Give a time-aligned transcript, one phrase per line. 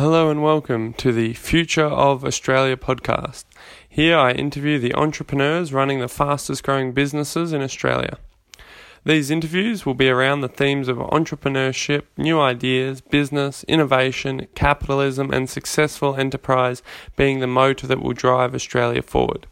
[0.00, 3.44] Hello and welcome to the Future of Australia podcast.
[3.88, 8.16] Here I interview the entrepreneurs running the fastest growing businesses in Australia.
[9.04, 15.50] These interviews will be around the themes of entrepreneurship, new ideas, business, innovation, capitalism, and
[15.50, 16.80] successful enterprise
[17.16, 19.48] being the motor that will drive Australia forward.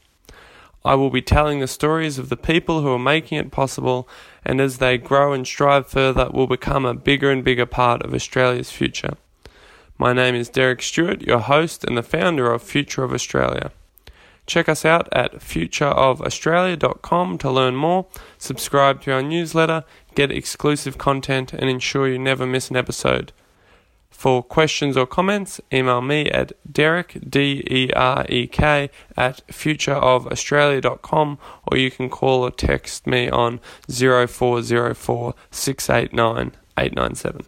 [0.84, 4.08] I will be telling the stories of the people who are making it possible,
[4.44, 8.14] and as they grow and strive further, will become a bigger and bigger part of
[8.14, 9.16] Australia's future.
[9.98, 13.72] My name is Derek Stewart, your host and the founder of Future of Australia.
[14.46, 18.04] Check us out at futureofaustralia.com to learn more,
[18.36, 23.32] subscribe to our newsletter, get exclusive content, and ensure you never miss an episode.
[24.10, 31.38] For questions or comments, email me at derek, D-E-R-E-K, at futureofaustralia.com
[31.70, 37.46] or you can call or text me on 0404 689 897.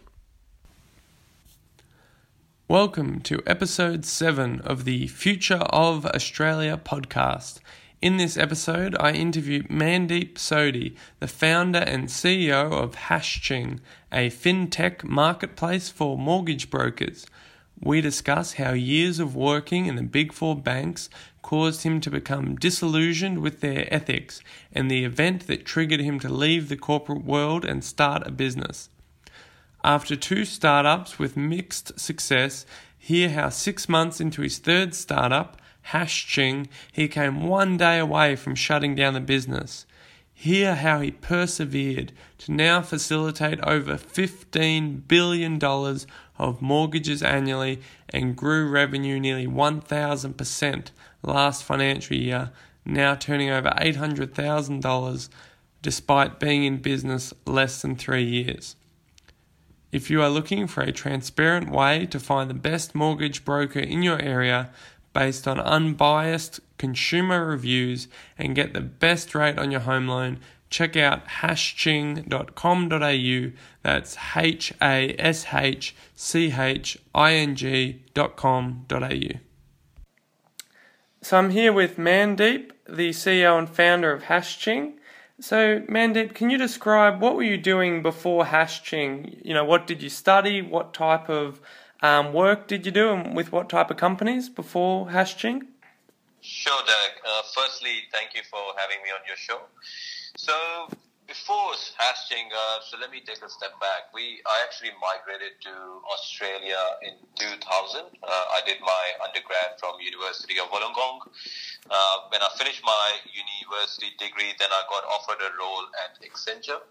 [2.69, 7.61] Welcome to episode 7 of the Future of Australia podcast.
[7.99, 13.79] In this episode, I interview Mandeep Sodhi, the founder and CEO of Hashching,
[14.11, 17.25] a fintech marketplace for mortgage brokers.
[17.79, 21.09] We discuss how years of working in the big four banks
[21.41, 26.29] caused him to become disillusioned with their ethics and the event that triggered him to
[26.29, 28.89] leave the corporate world and start a business.
[29.83, 32.65] After two startups with mixed success,
[32.97, 38.55] hear how six months into his third startup, Hashching, he came one day away from
[38.55, 39.85] shutting down the business.
[40.33, 45.63] Hear how he persevered to now facilitate over $15 billion
[46.37, 50.91] of mortgages annually and grew revenue nearly 1,000%
[51.23, 52.51] last financial year,
[52.85, 55.29] now turning over $800,000
[55.81, 58.75] despite being in business less than three years.
[59.91, 64.03] If you are looking for a transparent way to find the best mortgage broker in
[64.03, 64.69] your area
[65.13, 70.95] based on unbiased consumer reviews and get the best rate on your home loan, check
[70.95, 73.51] out hashching.com.au.
[73.81, 79.39] That's H A S H C H I N G.com.au.
[81.21, 84.93] So I'm here with Mandeep, the CEO and founder of Hashching.
[85.41, 89.39] So, Mandeep, can you describe what were you doing before Hashching?
[89.45, 90.61] You know, what did you study?
[90.61, 91.61] What type of
[92.01, 95.61] um, work did you do, and with what type of companies before Hashching?
[96.41, 97.11] Sure, Doug.
[97.25, 99.61] Uh, firstly, thank you for having me on your show.
[100.35, 100.53] So,
[101.29, 101.71] before
[102.01, 104.11] Hashching, uh, so let me take a step back.
[104.13, 105.73] We I actually migrated to
[106.11, 107.61] Australia in 2000.
[107.61, 111.29] Uh, I did my undergrad from University of Wollongong.
[111.87, 116.83] Uh, when I finished my university degree, then I got offered a role at Accenture.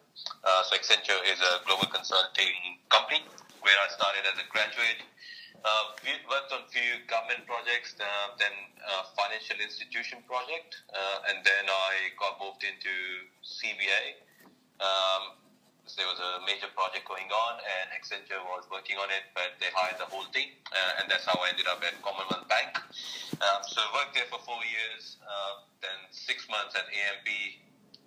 [0.42, 3.22] Uh, so Accenture is a global consulting company
[3.60, 5.04] where I started as a graduate.
[5.58, 5.98] Uh,
[6.30, 8.52] worked on few government projects, uh, then
[9.18, 12.94] financial institution project, uh, and then I got moved into
[13.42, 14.22] CBA,
[14.80, 15.36] um,
[15.96, 19.72] there was a major project going on, and Accenture was working on it, but they
[19.72, 22.76] hired the whole team, uh, and that's how I ended up at Commonwealth Bank.
[23.40, 27.28] Um, so I worked there for four years, uh, then six months at AMP,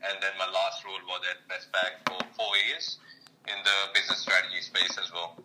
[0.04, 3.02] and then my last role was at Westpac for four years
[3.48, 5.40] in the business strategy space as well.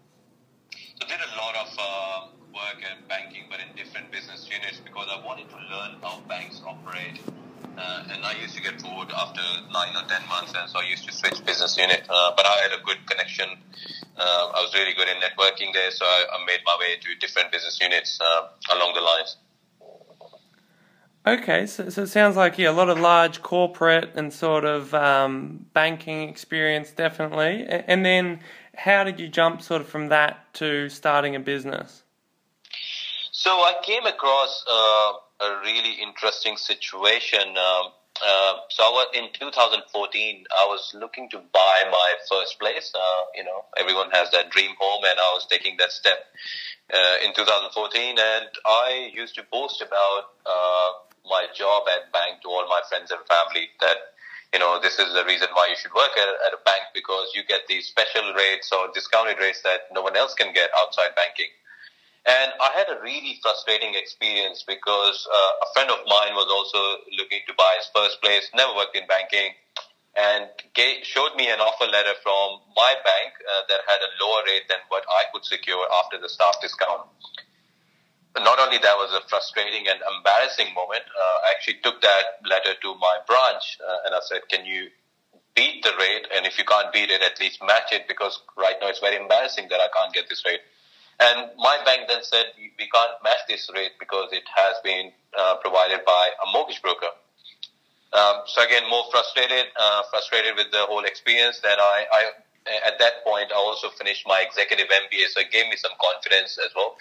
[0.98, 2.18] So did a lot of uh,
[2.52, 6.60] work in banking, but in different business units because I wanted to learn how banks
[6.66, 7.20] operate
[7.78, 9.42] uh, and I used to get bored after
[9.72, 12.02] nine or ten months, and so I used to switch business unit.
[12.08, 13.48] Uh, but I had a good connection.
[14.16, 17.14] Uh, I was really good in networking there, so I, I made my way to
[17.20, 19.36] different business units uh, along the lines.
[21.26, 24.94] Okay, so, so it sounds like yeah, a lot of large corporate and sort of
[24.94, 27.66] um, banking experience, definitely.
[27.66, 28.40] And then,
[28.76, 32.04] how did you jump sort of from that to starting a business?
[33.32, 37.56] So I came across uh, a really interesting situation.
[37.56, 37.92] Um,
[38.24, 42.92] uh, so was, in 2014, I was looking to buy my first place.
[42.94, 46.24] Uh, you know, everyone has that dream home, and I was taking that step
[46.92, 48.16] uh, in 2014.
[48.18, 50.90] And I used to boast about uh,
[51.28, 54.16] my job at bank to all my friends and family that
[54.54, 57.28] you know this is the reason why you should work at, at a bank because
[57.34, 61.10] you get these special rates or discounted rates that no one else can get outside
[61.16, 61.50] banking.
[62.26, 67.06] And I had a really frustrating experience because uh, a friend of mine was also
[67.14, 69.54] looking to buy his first place, never worked in banking,
[70.18, 74.42] and gave, showed me an offer letter from my bank uh, that had a lower
[74.42, 77.06] rate than what I could secure after the staff discount.
[78.34, 82.42] But not only that was a frustrating and embarrassing moment, uh, I actually took that
[82.44, 84.90] letter to my branch uh, and I said, can you
[85.54, 86.26] beat the rate?
[86.34, 89.16] And if you can't beat it, at least match it because right now it's very
[89.16, 90.60] embarrassing that I can't get this rate.
[91.18, 95.56] And my bank then said, we can't match this rate because it has been uh,
[95.56, 97.08] provided by a mortgage broker.
[98.12, 101.60] Um, so again, more frustrated, uh, frustrated with the whole experience.
[101.60, 102.22] Then I, I,
[102.86, 106.58] at that point, I also finished my executive MBA, so it gave me some confidence
[106.64, 106.96] as well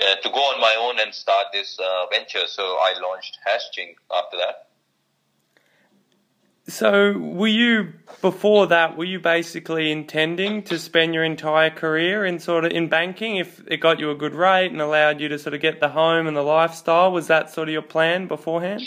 [0.00, 2.46] uh, to go on my own and start this uh, venture.
[2.46, 4.65] So I launched Hashching after that.
[6.68, 8.96] So, were you before that?
[8.96, 13.62] Were you basically intending to spend your entire career in sort of in banking if
[13.68, 16.26] it got you a good rate and allowed you to sort of get the home
[16.26, 17.12] and the lifestyle?
[17.12, 18.82] Was that sort of your plan beforehand?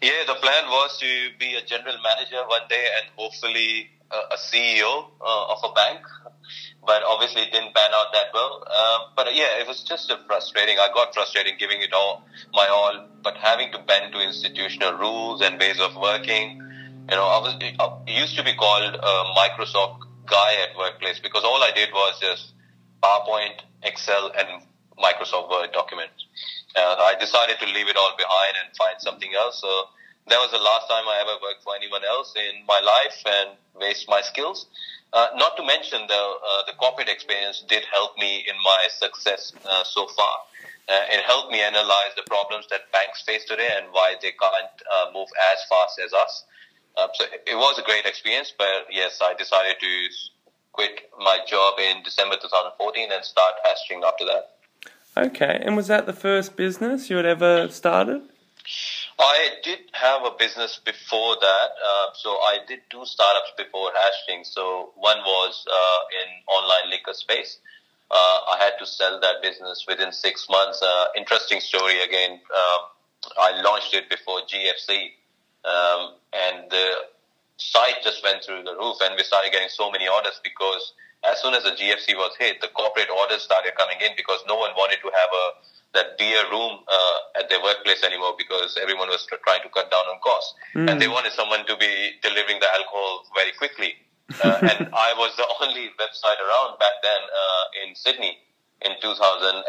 [0.00, 5.04] Yeah, the plan was to be a general manager one day and hopefully a, CEO
[5.20, 6.00] uh, of a bank.
[6.86, 8.64] But obviously, it didn't pan out that well.
[8.66, 10.78] Uh, but yeah, it was just frustrating.
[10.78, 12.24] I got frustrated giving it all
[12.54, 16.62] my all, but having to bend to institutional rules and ways of working
[17.10, 17.74] you know, I was it
[18.06, 22.54] used to be called a Microsoft guy at workplace because all I did was just
[23.02, 24.62] PowerPoint, Excel, and
[24.96, 26.24] Microsoft Word documents.
[26.76, 29.60] Uh, I decided to leave it all behind and find something else.
[29.60, 29.90] So
[30.28, 33.58] that was the last time I ever worked for anyone else in my life and
[33.74, 34.66] waste my skills.
[35.12, 39.52] Uh, not to mention the uh, the corporate experience did help me in my success
[39.66, 40.36] uh, so far.
[40.86, 44.76] Uh, it helped me analyze the problems that banks face today and why they can't
[44.94, 46.44] uh, move as fast as us.
[47.00, 50.08] Um, so it was a great experience, but yes, I decided to
[50.72, 54.56] quit my job in December 2014 and start Hashching after that.
[55.16, 58.22] Okay, and was that the first business you had ever started?
[59.18, 61.68] I did have a business before that.
[61.84, 64.46] Uh, so I did two startups before Hashching.
[64.46, 67.58] So one was uh, in online liquor space.
[68.10, 70.82] Uh, I had to sell that business within six months.
[70.82, 72.32] Uh, interesting story again.
[72.32, 72.80] Um,
[73.38, 75.10] I launched it before GFC
[75.64, 77.10] um, and the
[77.56, 80.92] site just went through the roof, and we started getting so many orders because
[81.24, 84.56] as soon as the GFC was hit, the corporate orders started coming in because no
[84.56, 85.46] one wanted to have a
[85.92, 90.06] that beer room uh, at their workplace anymore because everyone was trying to cut down
[90.06, 90.88] on costs, mm.
[90.88, 93.94] and they wanted someone to be delivering the alcohol very quickly.
[94.38, 98.38] Uh, and I was the only website around back then uh, in Sydney
[98.86, 99.66] in 2008.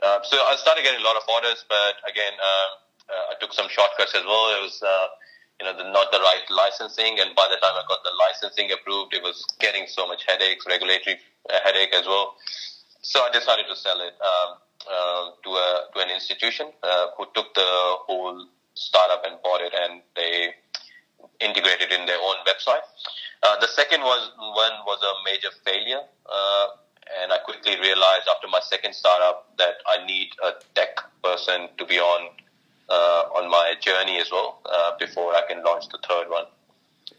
[0.00, 2.70] Uh, so I started getting a lot of orders, but again, um,
[3.08, 4.56] I took some shortcuts as well.
[4.56, 5.06] It was, uh,
[5.60, 8.72] you know, the, not the right licensing, and by the time I got the licensing
[8.72, 11.18] approved, it was getting so much headaches, regulatory
[11.50, 12.36] uh, headache as well.
[13.02, 14.56] So I decided to sell it um,
[14.90, 17.70] uh, to a to an institution uh, who took the
[18.08, 20.54] whole startup and bought it, and they
[21.40, 22.84] integrated it in their own website.
[23.42, 26.66] Uh, the second was one was a major failure, uh,
[27.20, 31.84] and I quickly realized after my second startup that I need a tech person to
[31.84, 32.43] be on uh,
[32.90, 36.44] on my journey as well uh, before I can launch the third one,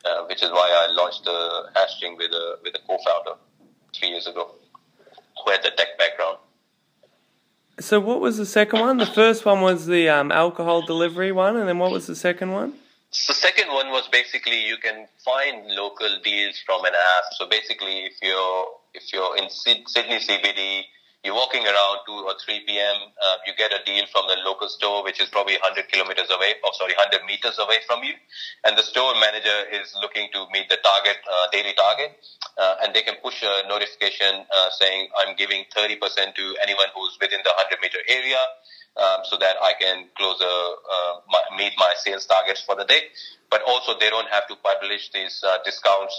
[0.05, 3.39] uh, which is why I launched the Hashching with a with a co-founder
[3.93, 4.51] three years ago,
[5.43, 6.37] who had the tech background.
[7.79, 8.97] So what was the second one?
[8.97, 12.51] The first one was the um, alcohol delivery one, and then what was the second
[12.51, 12.73] one?
[13.27, 17.23] The second one was basically you can find local deals from an app.
[17.33, 20.83] So basically, if you're if you're in Sydney CBD
[21.25, 23.09] you're walking around 2 or 3 p.m.
[23.17, 26.53] Uh, you get a deal from the local store, which is probably 100 kilometers away,
[26.61, 28.13] or sorry, 100 meters away from you.
[28.61, 32.13] And the store manager is looking to meet the target, uh, daily target.
[32.61, 37.17] Uh, and they can push a notification uh, saying, I'm giving 30% to anyone who's
[37.17, 38.39] within the 100 meter area.
[38.95, 42.85] Um, so that I can close a, uh, my, meet my sales targets for the
[42.85, 43.11] day.
[43.51, 46.15] But also they don't have to publish these uh, discounts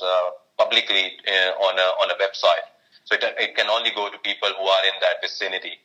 [0.58, 1.16] publicly
[1.56, 2.68] on a, on a website.
[3.06, 5.78] So it, it can only go to people who are in that vicinity.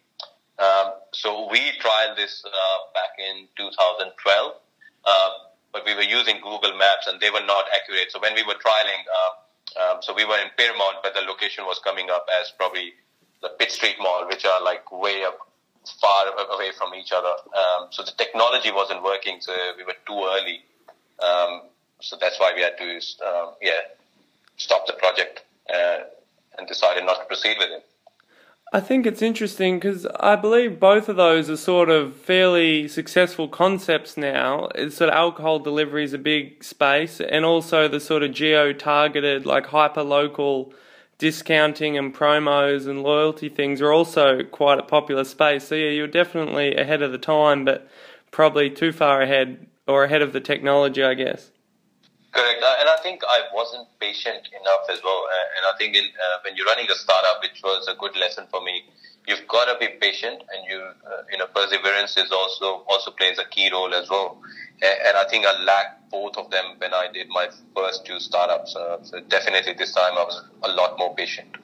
[0.57, 4.13] Um, so we tried this uh, back in 2012,
[5.05, 5.29] uh,
[5.71, 8.11] but we were using Google Maps and they were not accurate.
[8.11, 9.31] So when we were trialing, uh,
[9.79, 12.93] um, so we were in Pyrmont, but the location was coming up as probably
[13.41, 15.37] the Pitt Street Mall, which are like way up
[15.99, 17.33] far away from each other.
[17.57, 20.61] Um, so the technology wasn't working, so we were too early.
[21.21, 21.69] Um,
[22.01, 23.81] so that's why we had to, um, yeah,
[24.57, 25.43] stop the project.
[25.73, 25.99] Uh,
[26.57, 27.85] and decided not to proceed with it.
[28.73, 33.49] I think it's interesting because I believe both of those are sort of fairly successful
[33.49, 34.69] concepts now.
[34.75, 38.71] It's sort of alcohol delivery is a big space, and also the sort of geo
[38.71, 40.73] targeted, like hyper local
[41.17, 45.67] discounting and promos and loyalty things are also quite a popular space.
[45.67, 47.89] So, yeah, you're definitely ahead of the time, but
[48.31, 51.51] probably too far ahead or ahead of the technology, I guess.
[52.31, 55.27] Correct, uh, and I think I wasn't patient enough as well.
[55.27, 58.15] Uh, and I think in, uh, when you're running a startup, which was a good
[58.15, 58.85] lesson for me,
[59.27, 63.37] you've got to be patient, and you uh, you know perseverance is also also plays
[63.37, 64.39] a key role as well.
[64.81, 68.19] And, and I think I lacked both of them when I did my first two
[68.21, 68.75] startups.
[68.77, 71.57] Uh, so definitely this time I was a lot more patient.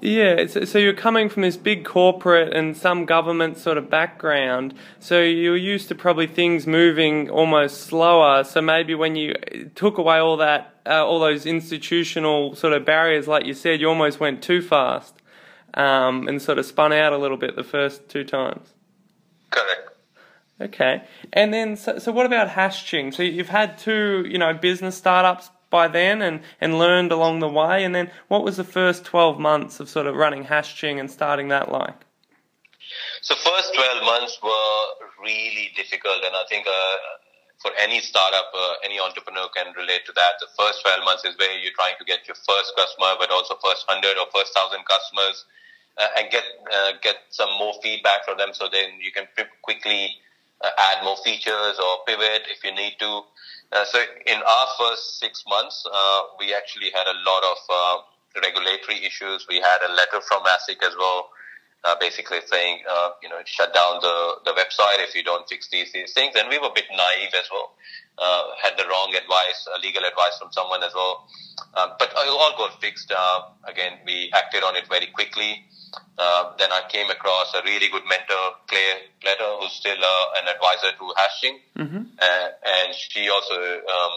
[0.00, 4.74] Yeah, so, so, you're coming from this big corporate and some government sort of background,
[4.98, 8.44] so you're used to probably things moving almost slower.
[8.44, 9.34] So maybe when you
[9.74, 13.88] took away all that, uh, all those institutional sort of barriers, like you said, you
[13.88, 15.14] almost went too fast
[15.74, 18.74] um, and sort of spun out a little bit the first two times.
[19.50, 19.90] Correct.
[20.60, 23.12] Okay, and then so, so what about Hashching?
[23.12, 27.50] So you've had two, you know, business startups by then and, and learned along the
[27.50, 27.82] way?
[27.82, 31.48] And then what was the first 12 months of sort of running Hashching and starting
[31.48, 31.98] that like?
[33.22, 34.78] So first 12 months were
[35.18, 36.96] really difficult and I think uh,
[37.58, 40.38] for any startup, uh, any entrepreneur can relate to that.
[40.38, 43.58] The first 12 months is where you're trying to get your first customer, but also
[43.58, 45.44] first 100 or first 1,000 customers
[45.98, 49.26] uh, and get, uh, get some more feedback from them so then you can
[49.62, 50.22] quickly
[50.62, 53.26] uh, add more features or pivot if you need to.
[53.74, 57.96] Uh, so in our first six months, uh, we actually had a lot of uh,
[58.40, 59.46] regulatory issues.
[59.48, 61.30] We had a letter from ASIC as well,
[61.84, 65.68] uh, basically saying, uh, you know, shut down the, the website if you don't fix
[65.70, 66.34] these, these things.
[66.36, 67.76] And we were a bit naive as well.
[68.16, 71.26] Uh, had the wrong advice, legal advice from someone as well.
[71.74, 73.12] but it all got fixed.
[73.66, 75.64] again, we acted on it very quickly.
[76.16, 80.48] Uh, then I came across a really good mentor, Claire Platter, who's still uh, an
[80.48, 81.56] advisor to Hashching.
[81.76, 82.02] mm-hmm.
[82.18, 84.12] uh, and she also um,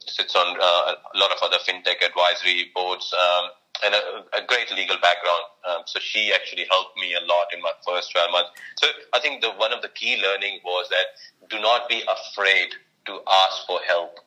[0.00, 3.50] sits on uh, a lot of other fintech advisory boards um,
[3.84, 5.44] and a, a, great legal background.
[5.68, 8.50] Um, so she actually helped me a lot in my first 12 months.
[8.76, 12.74] So I think the one of the key learning was that do not be afraid
[13.06, 14.18] to ask for help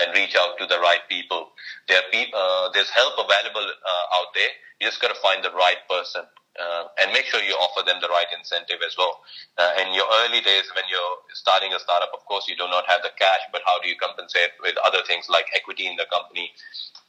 [0.00, 1.50] and reach out to the right people.
[1.88, 4.48] There are pe- uh, there's help available uh, out there.
[4.80, 6.22] You just got to find the right person
[6.60, 9.20] uh, and make sure you offer them the right incentive as well.
[9.58, 12.86] Uh, in your early days, when you're starting a startup, of course, you do not
[12.86, 16.06] have the cash, but how do you compensate with other things like equity in the
[16.12, 16.52] company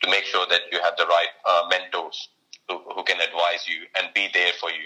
[0.02, 2.30] to make sure that you have the right uh, mentors
[2.70, 4.86] who, who can advise you and be there for you?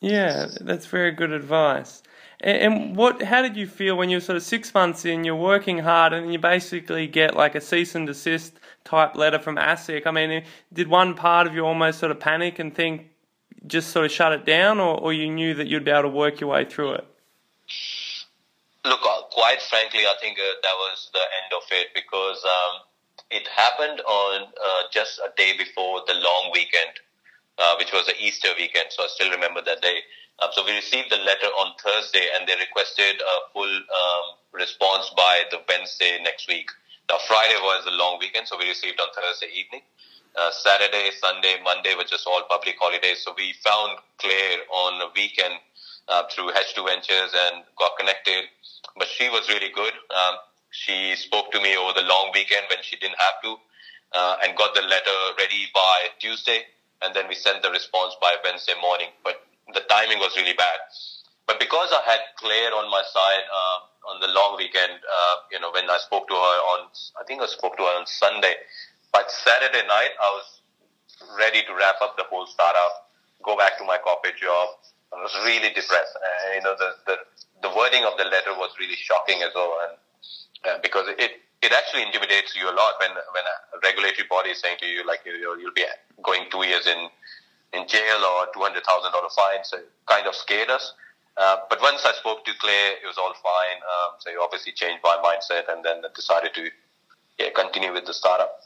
[0.00, 2.02] Yeah, that's very good advice.
[2.40, 3.22] And what?
[3.22, 5.24] How did you feel when you're sort of six months in?
[5.24, 9.56] You're working hard, and you basically get like a cease and desist type letter from
[9.56, 10.06] ASIC.
[10.06, 13.10] I mean, did one part of you almost sort of panic and think,
[13.66, 16.08] just sort of shut it down, or, or you knew that you'd be able to
[16.08, 17.06] work your way through it?
[18.84, 22.82] Look, uh, quite frankly, I think uh, that was the end of it because um,
[23.30, 27.00] it happened on uh, just a day before the long weekend,
[27.58, 28.86] uh, which was the Easter weekend.
[28.90, 30.00] So I still remember that day.
[30.42, 35.10] Um, so we received the letter on Thursday, and they requested a full um, response
[35.16, 36.68] by the Wednesday next week.
[37.08, 39.82] Now Friday was a long weekend, so we received on Thursday evening.
[40.36, 43.22] Uh, Saturday, Sunday, Monday were just all public holidays.
[43.24, 45.54] So we found Claire on a weekend
[46.08, 48.44] uh, through H2 Ventures and got connected.
[48.98, 49.94] But she was really good.
[50.12, 50.36] Um,
[50.70, 53.56] she spoke to me over the long weekend when she didn't have to,
[54.12, 56.64] uh, and got the letter ready by Tuesday.
[57.00, 59.08] And then we sent the response by Wednesday morning.
[59.24, 60.78] But the timing was really bad.
[61.46, 65.60] But because I had Claire on my side uh, on the long weekend, uh, you
[65.60, 68.54] know, when I spoke to her on, I think I spoke to her on Sunday.
[69.12, 70.60] But Saturday night, I was
[71.38, 73.10] ready to wrap up the whole startup,
[73.42, 74.68] go back to my corporate job.
[75.14, 76.18] I was really depressed.
[76.18, 77.16] And, you know, the, the,
[77.62, 79.78] the wording of the letter was really shocking as well.
[79.86, 79.94] And
[80.66, 84.60] uh, because it, it actually intimidates you a lot when, when a regulatory body is
[84.60, 85.86] saying to you, like, you, you'll be
[86.22, 87.08] going two years in,
[87.76, 89.64] in jail or $200,000 fine.
[89.64, 90.94] So it kind of scared us.
[91.36, 93.78] Uh, but once I spoke to Claire, it was all fine.
[93.84, 96.68] Um, so he obviously changed my mindset and then decided to
[97.38, 98.62] yeah, continue with the startup.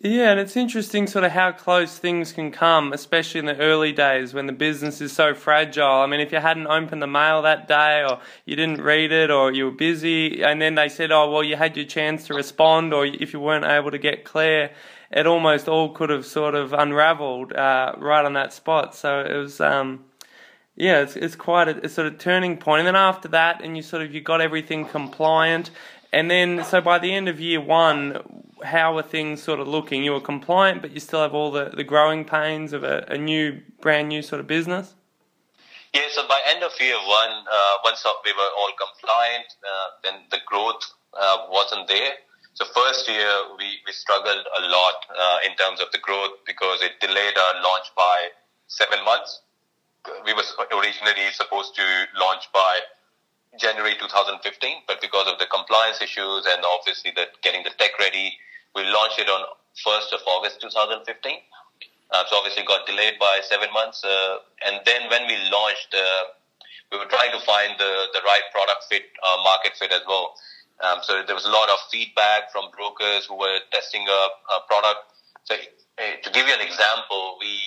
[0.00, 3.90] Yeah, and it's interesting sort of how close things can come, especially in the early
[3.92, 6.02] days when the business is so fragile.
[6.02, 9.30] I mean, if you hadn't opened the mail that day or you didn't read it
[9.30, 12.34] or you were busy and then they said, oh, well, you had your chance to
[12.34, 14.72] respond or if you weren't able to get Claire,
[15.14, 18.96] it almost all could have sort of unraveled uh, right on that spot.
[18.96, 20.04] So it was, um,
[20.74, 22.80] yeah, it's, it's quite a, a, sort of turning point.
[22.80, 25.70] And then after that, and you sort of you got everything compliant,
[26.12, 28.18] and then so by the end of year one,
[28.64, 30.02] how are things sort of looking?
[30.02, 33.16] You were compliant, but you still have all the, the growing pains of a, a
[33.16, 34.94] new, brand new sort of business.
[35.94, 40.14] Yeah, so by end of year one, uh, once we were all compliant, uh, then
[40.32, 42.14] the growth uh, wasn't there.
[42.54, 46.82] So first year we, we struggled a lot uh, in terms of the growth because
[46.82, 48.28] it delayed our launch by
[48.68, 49.40] seven months
[50.24, 51.84] we were originally supposed to
[52.18, 52.80] launch by
[53.58, 54.42] January 2015,
[54.86, 58.36] but because of the compliance issues and obviously the getting the tech ready,
[58.74, 59.46] we launched it on
[59.78, 61.06] 1st of August 2015.
[62.10, 64.04] Uh, so obviously got delayed by seven months.
[64.04, 66.34] Uh, and then when we launched, uh,
[66.92, 70.34] we were trying to find the, the right product fit, uh, market fit as well.
[70.82, 74.22] Um, so there was a lot of feedback from brokers who were testing a,
[74.54, 75.06] a product.
[75.44, 77.58] So uh, to give you an example, we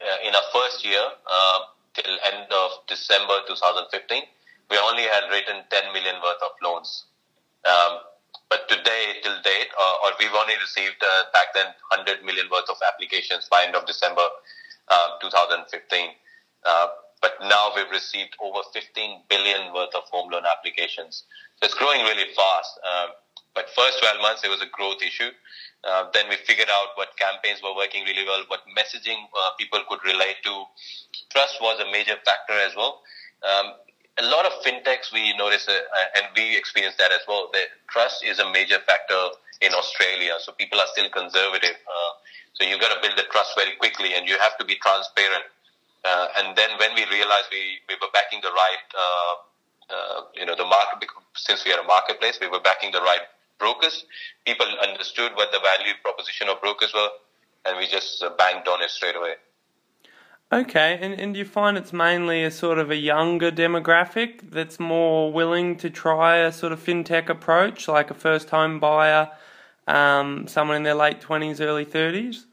[0.00, 1.58] uh, in our first year uh,
[1.94, 4.22] till end of December 2015,
[4.70, 7.06] we only had written 10 million worth of loans.
[7.66, 8.06] Um,
[8.48, 12.76] but today, till date, or we've only received uh, back then 100 million worth of
[12.86, 14.24] applications by end of December
[14.88, 16.08] uh, 2015.
[16.64, 16.86] Uh,
[17.20, 21.24] but now we've received over 15 billion worth of home loan applications.
[21.58, 22.78] So it's growing really fast.
[22.86, 23.08] Um,
[23.54, 25.34] but first 12 months, it was a growth issue.
[25.82, 29.82] Uh, then we figured out what campaigns were working really well, what messaging uh, people
[29.88, 30.64] could relate to.
[31.30, 33.02] Trust was a major factor as well.
[33.42, 33.74] Um,
[34.18, 35.78] a lot of fintechs we notice, uh,
[36.18, 37.50] and we experience that as well.
[37.52, 41.78] The trust is a major factor in Australia, so people are still conservative.
[41.86, 42.12] Uh,
[42.54, 45.46] so you've got to build the trust very quickly, and you have to be transparent.
[46.04, 48.86] Uh, and then when we realized we, we were backing the right,
[49.90, 53.20] uh, you know, the market, since we are a marketplace, we were backing the right
[53.58, 54.04] brokers.
[54.46, 57.08] People understood what the value proposition of brokers were,
[57.66, 59.34] and we just uh, banked on it straight away.
[60.50, 64.80] Okay, and, and do you find it's mainly a sort of a younger demographic that's
[64.80, 69.30] more willing to try a sort of fintech approach, like a first home buyer,
[69.86, 72.44] um, someone in their late 20s, early 30s?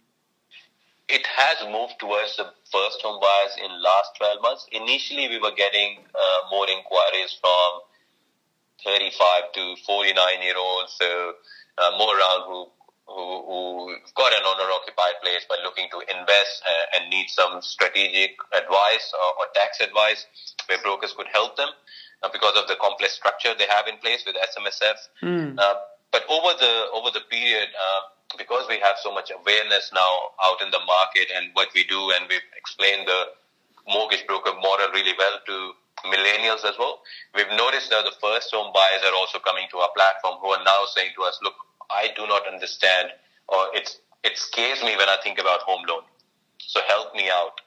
[1.08, 4.68] It has moved towards the first home buyers in last 12 months.
[4.76, 7.88] Initially, we were getting uh, more inquiries from
[8.84, 11.40] 35 to 49 year olds, so
[11.80, 12.68] uh, more around who
[13.08, 17.62] who, who got an owner occupied place but looking to invest uh, and need some
[17.62, 20.26] strategic advice or, or, tax advice
[20.66, 21.70] where brokers could help them
[22.24, 24.98] uh, because of the complex structure they have in place with SMSF.
[25.22, 25.60] Mm.
[25.60, 25.76] Uh,
[26.12, 28.02] but over the over the period, uh,
[28.38, 30.14] because we have so much awareness now
[30.44, 33.36] out in the market and what we do, and we've explained the
[33.88, 35.72] mortgage broker model really well to
[36.10, 37.02] millennials as well.
[37.34, 40.64] We've noticed that the first home buyers are also coming to our platform who are
[40.64, 41.56] now saying to us, look,
[41.90, 43.10] I do not understand,
[43.48, 46.02] or it's it scares me when I think about home loan.
[46.58, 47.62] So help me out.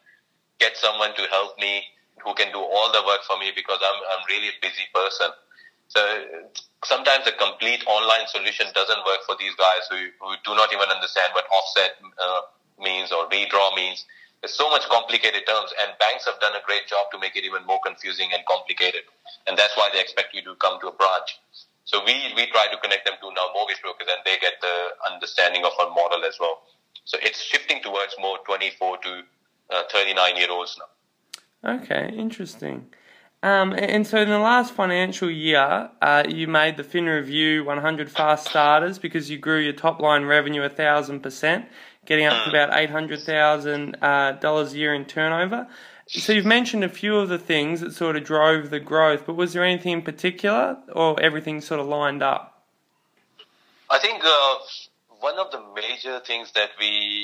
[0.58, 1.84] Get someone to help me
[2.24, 5.30] who can do all the work for me because I'm I'm really a busy person.
[5.88, 6.01] So
[6.85, 10.88] sometimes a complete online solution doesn't work for these guys who, who do not even
[10.88, 12.42] understand what offset uh,
[12.79, 14.05] means or redraw means.
[14.40, 17.42] There's so much complicated terms, and banks have done a great job to make it
[17.42, 19.03] even more confusing and complicated.
[19.48, 21.40] And that's why they expect you to come to a branch.
[21.85, 25.11] So we, we try to connect them to now mortgage brokers and they get the
[25.11, 26.62] understanding of our model as well.
[27.05, 29.22] So it's shifting towards more 24 to
[29.70, 31.79] uh, 39 year olds now.
[31.81, 32.87] Okay, interesting.
[33.42, 38.11] Um, and so in the last financial year, uh, you made the Fin Review 100
[38.11, 41.66] fast starters because you grew your top line revenue a thousand percent,
[42.05, 42.55] getting up to mm.
[42.55, 45.68] about eight hundred thousand uh, dollars a year in turnover.
[46.09, 49.35] So you've mentioned a few of the things that sort of drove the growth, but
[49.35, 52.64] was there anything in particular, or everything sort of lined up?
[53.90, 54.55] I think uh,
[55.20, 57.17] one of the major things that we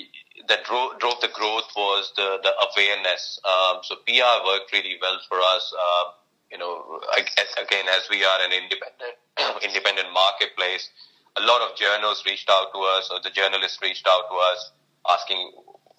[0.48, 3.40] that drove, drove the growth was the the awareness.
[3.44, 5.72] Um, so PR worked really well for us.
[5.72, 6.04] Uh,
[6.50, 7.00] you know,
[7.59, 9.16] again, as we are an independent
[9.62, 10.90] independent marketplace,
[11.37, 14.70] a lot of journals reached out to us, or the journalists reached out to us
[15.09, 15.52] asking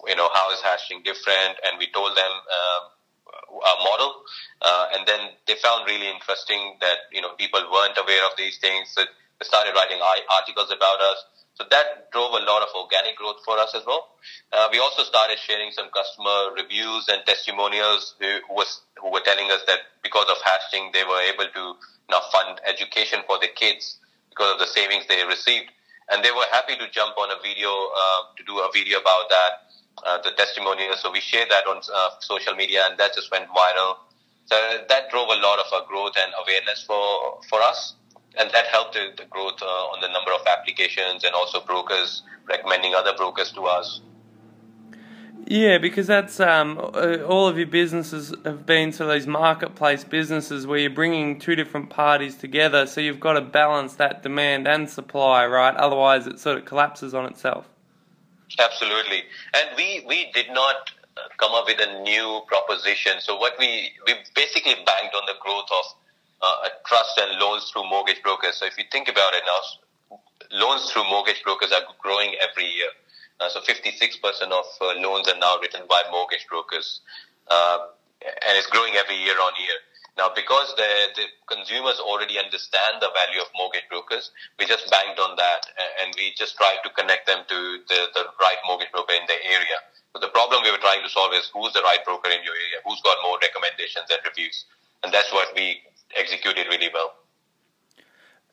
[0.06, 1.58] you know, how is Hashching different?
[1.66, 2.82] And we told them um,
[3.64, 4.22] our model.
[4.62, 8.58] Uh, and then they found really interesting that, you know, people weren't aware of these
[8.58, 8.90] things.
[8.94, 9.98] So they started writing
[10.30, 11.18] articles about us.
[11.56, 14.08] So that drove a lot of organic growth for us as well.
[14.52, 19.50] Uh, we also started sharing some customer reviews and testimonials who, was, who were telling
[19.50, 21.64] us that because of Hashching, they were able to
[22.10, 23.98] now fund education for their kids
[24.30, 25.72] because of the savings they received.
[26.12, 29.28] And they were happy to jump on a video, uh, to do a video about
[29.30, 29.52] that
[30.04, 31.00] uh, the testimonials.
[31.00, 33.96] So we shared that on uh, social media, and that just went viral.
[34.46, 34.56] So
[34.88, 37.94] that drove a lot of our growth and awareness for for us,
[38.38, 42.22] and that helped the, the growth uh, on the number of applications and also brokers
[42.48, 44.00] recommending other brokers to us.
[45.48, 50.02] Yeah, because that's um, uh, all of your businesses have been sort of these marketplace
[50.02, 54.66] businesses where you're bringing two different parties together, so you've got to balance that demand
[54.66, 55.76] and supply, right?
[55.76, 57.68] Otherwise, it sort of collapses on itself.
[58.58, 59.22] Absolutely.
[59.54, 63.12] And we, we did not uh, come up with a new proposition.
[63.20, 65.84] So what we, we basically banked on the growth of
[66.42, 68.56] uh, trust and loans through mortgage brokers.
[68.56, 70.18] So if you think about it now,
[70.52, 72.90] loans through mortgage brokers are growing every year.
[73.40, 74.16] Uh, so 56%
[74.48, 77.00] of uh, loans are now written by mortgage brokers.
[77.48, 77.92] Uh,
[78.24, 79.78] and it's growing every year on year.
[80.16, 85.20] Now, because the, the consumers already understand the value of mortgage brokers, we just banked
[85.20, 85.68] on that
[86.00, 89.36] and we just tried to connect them to the, the right mortgage broker in the
[89.44, 89.76] area.
[90.16, 92.56] So the problem we were trying to solve is who's the right broker in your
[92.56, 94.64] area, who's got more recommendations and reviews.
[95.04, 95.84] And that's what we
[96.16, 97.12] executed really well.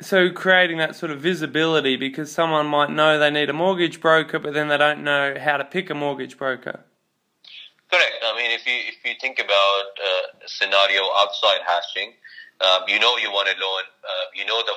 [0.02, 4.39] so creating that sort of visibility because someone might know they need a mortgage broker,
[4.39, 6.84] but then they don't know how to pick a mortgage broker.
[7.93, 8.26] Correct.
[8.26, 12.17] I mean, if you if you think about uh, a scenario outside Hashching,
[12.65, 14.73] um, you know you want a loan, uh, you know the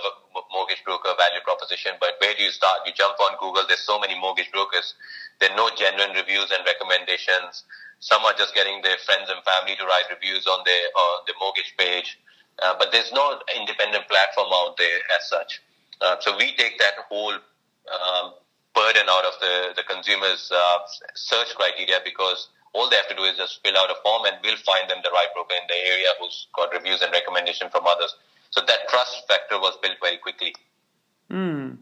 [0.53, 2.85] mortgage broker value proposition, but where do you start?
[2.85, 3.65] You jump on Google.
[3.67, 4.95] There's so many mortgage brokers.
[5.41, 7.65] There are no genuine reviews and recommendations.
[8.01, 11.35] Some are just getting their friends and family to write reviews on their on the
[11.41, 12.21] mortgage page.
[12.63, 15.61] Uh, but there's no independent platform out there as such.
[16.01, 18.33] Uh, so we take that whole um,
[18.75, 20.79] burden out of the, the consumer's uh,
[21.15, 24.37] search criteria because all they have to do is just fill out a form and
[24.45, 27.87] we'll find them the right broker in the area who's got reviews and recommendation from
[27.87, 28.15] others.
[28.51, 30.55] So that trust factor was built very quickly.
[31.31, 31.79] Mm.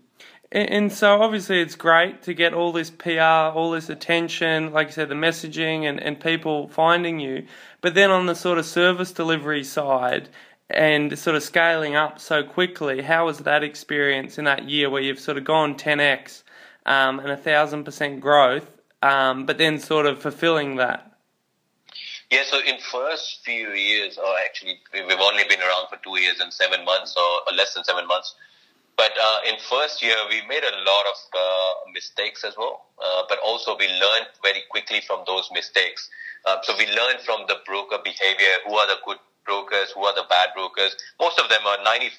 [0.53, 4.93] And so obviously it's great to get all this PR, all this attention, like you
[4.93, 7.47] said, the messaging and, and people finding you.
[7.81, 10.29] But then on the sort of service delivery side,
[10.71, 13.03] and sort of scaling up so quickly.
[13.03, 16.43] How was that experience in that year where you've sort of gone 10x
[16.87, 18.71] um, and a thousand percent growth,
[19.03, 21.11] um, but then sort of fulfilling that?
[22.31, 26.41] Yeah, so in first few years, or actually we've only been around for two years
[26.41, 28.35] and seven months, or, or less than seven months.
[28.97, 32.87] But uh, in first year, we made a lot of uh, mistakes as well.
[32.99, 36.09] Uh, but also we learned very quickly from those mistakes.
[36.47, 40.15] Uh, so we learned from the broker behavior, who are the good brokers, who are
[40.15, 40.97] the bad brokers.
[41.21, 42.19] Most of them are 95%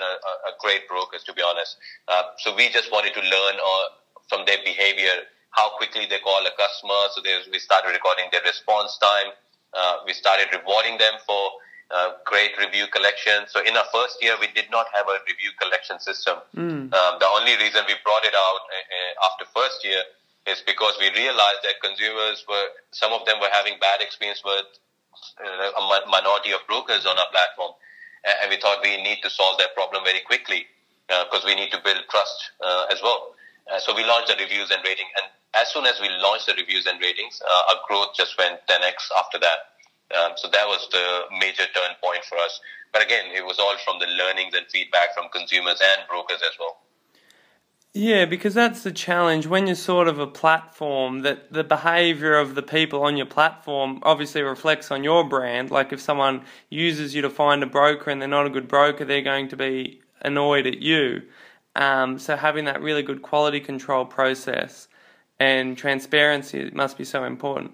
[0.00, 1.76] are, are, great brokers, to be honest.
[2.06, 3.86] Uh, so we just wanted to learn uh,
[4.28, 7.08] from their behavior, how quickly they call a customer.
[7.14, 9.32] So we started recording their response time.
[9.74, 11.50] Uh, we started rewarding them for
[11.90, 13.48] uh, great review collection.
[13.48, 16.38] So in our first year, we did not have a review collection system.
[16.56, 16.92] Mm.
[16.92, 20.02] Um, the only reason we brought it out uh, uh, after first year
[20.46, 24.64] is because we realized that consumers were, some of them were having bad experience with
[25.40, 27.72] a minority of brokers on our platform.
[28.42, 30.66] And we thought we need to solve that problem very quickly
[31.06, 33.34] because uh, we need to build trust uh, as well.
[33.70, 35.06] Uh, so we launched the reviews and rating.
[35.16, 37.40] And as soon as we launched the reviews and ratings,
[37.70, 39.78] our growth just went 10x after that.
[40.12, 42.60] Um, so that was the major turn point for us.
[42.92, 46.56] But again, it was all from the learnings and feedback from consumers and brokers as
[46.58, 46.80] well.
[47.94, 52.54] Yeah, because that's the challenge when you're sort of a platform that the behavior of
[52.54, 55.70] the people on your platform obviously reflects on your brand.
[55.70, 59.04] Like if someone uses you to find a broker and they're not a good broker,
[59.04, 61.22] they're going to be annoyed at you.
[61.76, 64.88] Um, so having that really good quality control process
[65.40, 67.72] and transparency must be so important.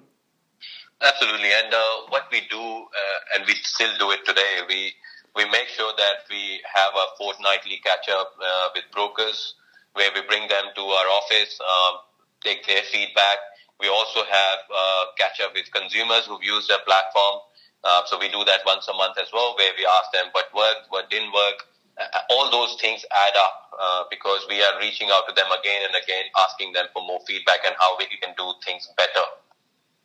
[1.03, 4.93] Absolutely, and uh, what we do, uh, and we still do it today, we
[5.35, 9.55] we make sure that we have a fortnightly catch up uh, with brokers
[9.95, 12.03] where we bring them to our office, um,
[12.43, 13.39] take their feedback.
[13.81, 17.41] We also have uh, catch up with consumers who've used our platform.
[17.83, 20.47] Uh, so we do that once a month as well, where we ask them what
[20.55, 21.67] worked, what didn't work.
[21.99, 25.83] Uh, all those things add up uh, because we are reaching out to them again
[25.87, 29.27] and again, asking them for more feedback and how we can do things better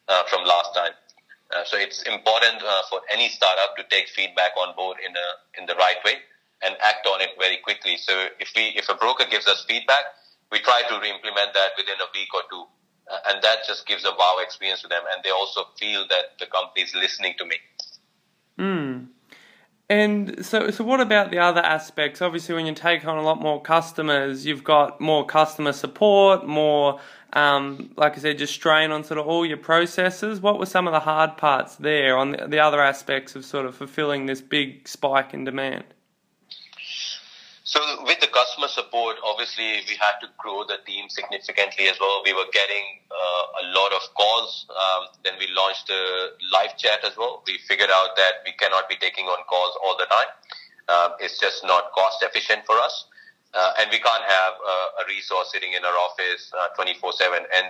[0.07, 0.93] uh, from last time.
[1.49, 5.65] Uh, so it's important for any startup to take feedback on board in a in
[5.65, 6.21] the right way
[6.61, 7.97] and act on it very quickly.
[7.97, 10.03] So if we, if a broker gives us feedback,
[10.51, 12.65] we try to re-implement that within a week or two.
[13.11, 15.01] Uh, and that just gives a wow experience to them.
[15.13, 17.55] And they also feel that the company is listening to me.
[18.57, 19.05] Hmm.
[19.91, 22.21] And so, so what about the other aspects?
[22.21, 26.99] Obviously, when you take on a lot more customers, you've got more customer support, more,
[27.33, 30.41] um, like I said, just strain on sort of all your processes.
[30.41, 33.65] What were some of the hard parts there on the, the other aspects of sort
[33.65, 35.85] of fulfilling this big spike in demand?
[37.69, 42.25] So with the customer support, obviously we had to grow the team significantly as well.
[42.25, 44.65] We were getting uh, a lot of calls.
[44.73, 47.45] Um, then we launched a live chat as well.
[47.45, 50.31] We figured out that we cannot be taking on calls all the time.
[50.89, 53.05] Um, it's just not cost efficient for us.
[53.53, 57.05] Uh, and we can't have uh, a resource sitting in our office 24-7.
[57.05, 57.69] Uh, and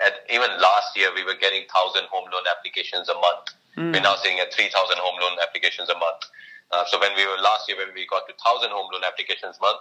[0.00, 3.44] at, even last year, we were getting 1,000 home loan applications a month.
[3.76, 3.92] Mm.
[3.92, 6.32] We're now sitting at 3,000 home loan applications a month.
[6.72, 9.56] Uh, so when we were last year, when we got to 1,000 home loan applications
[9.60, 9.78] month,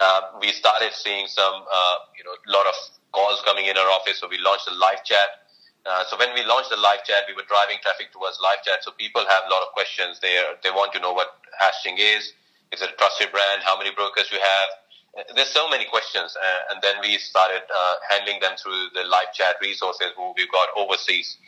[0.00, 2.74] uh, we started seeing some, uh, you know, a lot of
[3.12, 4.18] calls coming in our office.
[4.18, 5.46] So we launched a live chat.
[5.84, 8.82] Uh, so when we launched the live chat, we were driving traffic towards live chat.
[8.82, 10.18] So people have a lot of questions.
[10.18, 12.32] They are, they want to know what Hashching is.
[12.72, 13.62] Is it a trusted brand?
[13.62, 14.68] How many brokers you have?
[15.14, 16.34] Uh, there's so many questions,
[16.72, 17.62] and then we started
[18.10, 21.38] handling them through the live chat resources who we've got overseas.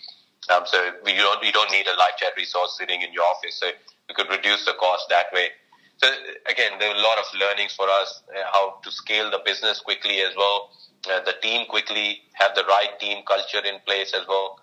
[0.48, 3.58] Um, so we don't we don't need a live chat resource sitting in your office.
[3.58, 3.66] So
[4.08, 5.48] we could reduce the cost that way.
[5.98, 6.08] So
[6.46, 9.80] again, there were a lot of learnings for us uh, how to scale the business
[9.80, 10.70] quickly as well.
[11.10, 14.58] Uh, the team quickly have the right team culture in place as well.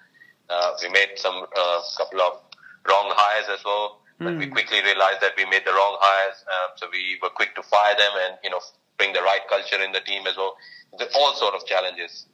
[0.50, 2.34] Uh, we made some uh, couple of
[2.88, 4.00] wrong hires as well.
[4.20, 7.56] But we quickly realized that we made the wrong hires, um, so we were quick
[7.56, 8.62] to fire them and you know
[8.98, 10.56] bring the right culture in the team as well.
[11.16, 12.26] All sort of challenges.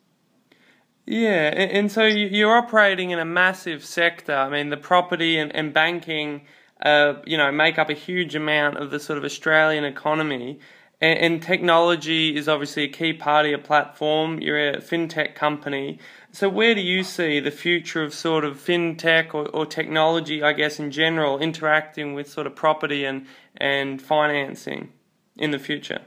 [1.05, 4.35] Yeah, and, and so you're operating in a massive sector.
[4.35, 6.41] I mean, the property and, and banking,
[6.81, 10.59] uh, you know, make up a huge amount of the sort of Australian economy.
[11.01, 14.39] And, and technology is obviously a key part of your platform.
[14.39, 15.99] You're a fintech company.
[16.31, 20.53] So, where do you see the future of sort of fintech or, or technology, I
[20.53, 23.25] guess, in general, interacting with sort of property and,
[23.57, 24.93] and financing
[25.37, 26.01] in the future?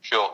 [0.00, 0.30] Sure.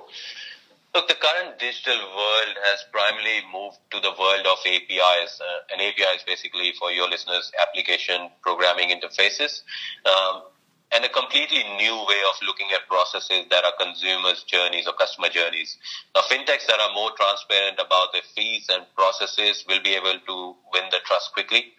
[0.95, 5.41] Look, the current digital world has primarily moved to the world of APIs.
[5.41, 9.63] Uh, an API is basically, for your listeners, application programming interfaces.
[10.07, 10.43] Um,
[10.91, 15.29] and a completely new way of looking at processes that are consumers' journeys or customer
[15.29, 15.77] journeys.
[16.15, 20.57] Now, fintechs that are more transparent about their fees and processes will be able to
[20.73, 21.75] win the trust quickly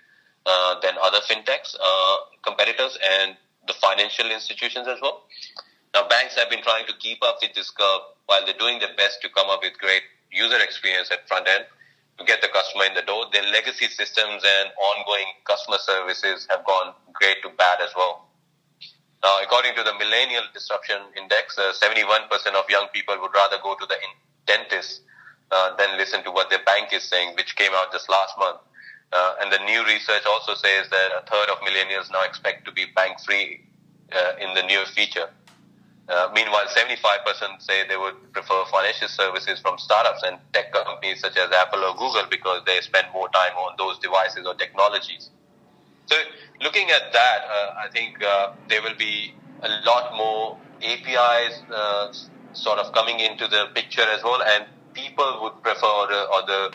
[0.45, 3.35] uh, than other fintechs, uh, competitors, and
[3.67, 5.23] the financial institutions as well.
[5.93, 8.93] Now, banks have been trying to keep up with this curve while they're doing their
[8.95, 11.65] best to come up with great user experience at front end
[12.19, 13.25] to get the customer in the door.
[13.34, 18.30] Their legacy systems and ongoing customer services have gone great to bad as well.
[19.23, 23.75] Now, according to the Millennial Disruption Index, uh, 71% of young people would rather go
[23.75, 23.95] to the
[24.45, 25.02] dentist
[25.52, 28.60] uh, than listen to what their bank is saying, which came out just last month.
[29.12, 32.71] Uh, and the new research also says that a third of millennials now expect to
[32.71, 33.60] be bank free
[34.13, 35.30] uh, in the near future.
[36.09, 41.37] Uh, meanwhile, 75% say they would prefer financial services from startups and tech companies such
[41.37, 45.29] as Apple or Google because they spend more time on those devices or technologies.
[46.07, 46.15] So
[46.61, 52.11] looking at that, uh, I think uh, there will be a lot more APIs uh,
[52.53, 56.41] sort of coming into the picture as well, and people would prefer, or the, or
[56.47, 56.73] the,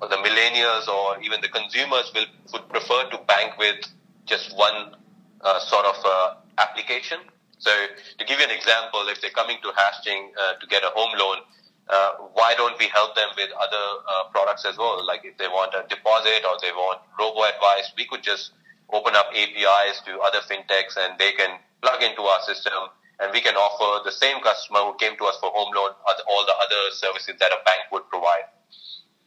[0.00, 3.86] or the millennials or even the consumers will would prefer to bank with
[4.26, 4.96] just one
[5.42, 7.18] uh, sort of uh, application.
[7.62, 7.70] So
[8.18, 11.14] to give you an example, if they're coming to Hashching uh, to get a home
[11.14, 11.46] loan,
[11.86, 14.98] uh, why don't we help them with other uh, products as well?
[15.06, 18.50] Like if they want a deposit or they want robo advice, we could just
[18.90, 22.90] open up APIs to other fintechs and they can plug into our system
[23.22, 25.94] and we can offer the same customer who came to us for home loan
[26.26, 28.50] all the other services that a bank would provide.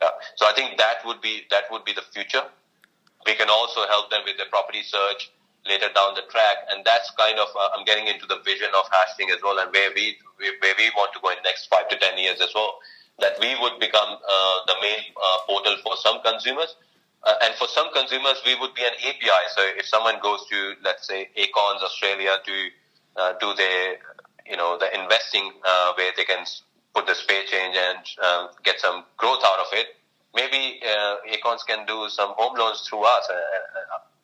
[0.02, 0.12] Yeah.
[0.36, 2.44] So I think that would be that would be the future.
[3.26, 5.32] We can also help them with the property search
[5.68, 8.86] later down the track, and that's kind of uh, I'm getting into the vision of
[8.90, 11.90] Hashching as well, and where we where we want to go in the next five
[11.90, 12.80] to ten years as well.
[13.20, 16.76] That we would become uh, the main uh, portal for some consumers,
[17.24, 19.44] uh, and for some consumers, we would be an API.
[19.56, 22.56] So if someone goes to, let's say, Acorns Australia to
[23.16, 23.98] uh, do their,
[24.46, 26.46] you know, the investing uh, where they can
[26.94, 29.96] put the spare change and um, get some growth out of it,
[30.36, 30.82] maybe
[31.32, 33.28] Acorns can do some home loans through us.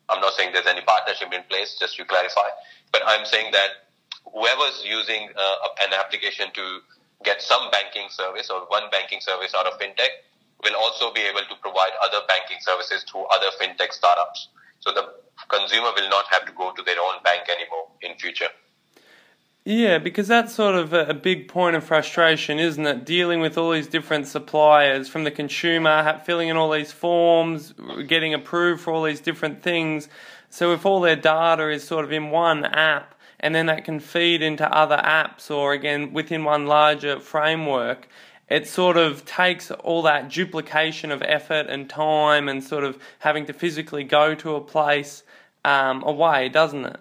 [0.08, 2.48] Uh, uh, I'm not saying there's any partnership in place, just to clarify,
[2.92, 3.70] but I'm saying that
[4.24, 5.28] whoever's using
[5.82, 6.80] an application to
[7.24, 10.10] get some banking service or one banking service out of fintech
[10.64, 14.48] will also be able to provide other banking services through other fintech startups.
[14.80, 15.14] So the
[15.48, 18.48] consumer will not have to go to their own bank anymore in future.
[19.64, 23.04] Yeah, because that's sort of a, big point of frustration, isn't it?
[23.04, 27.72] Dealing with all these different suppliers from the consumer, filling in all these forms,
[28.08, 30.08] getting approved for all these different things.
[30.50, 34.00] So if all their data is sort of in one app, and then that can
[34.00, 38.08] feed into other apps or again within one larger framework,
[38.48, 43.46] it sort of takes all that duplication of effort and time and sort of having
[43.46, 45.22] to physically go to a place
[45.64, 46.98] um, away, doesn't it?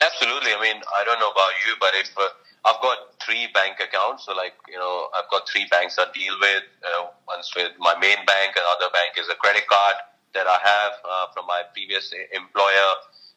[0.00, 0.52] Absolutely.
[0.52, 2.28] I mean, I don't know about you, but if uh,
[2.64, 6.34] I've got three bank accounts, so like you know, I've got three banks I deal
[6.40, 6.64] with.
[6.84, 9.96] Uh, one's with my main bank, another bank is a credit card
[10.34, 12.90] that I have uh, from my previous employer.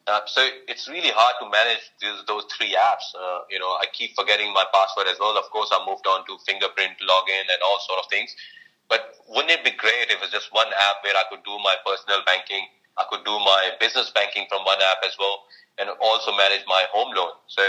[0.06, 3.08] Uh, so it's really hard to manage these, those three apps.
[3.16, 5.36] Uh, you know, I keep forgetting my password as well.
[5.38, 8.34] Of course, I moved on to fingerprint login and all sort of things.
[8.88, 11.56] But wouldn't it be great if it was just one app where I could do
[11.62, 12.66] my personal banking,
[13.00, 15.44] I could do my business banking from one app as well,
[15.78, 17.32] and also manage my home loan.
[17.48, 17.62] So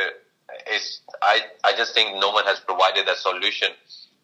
[0.67, 3.71] it's I I just think no one has provided a solution,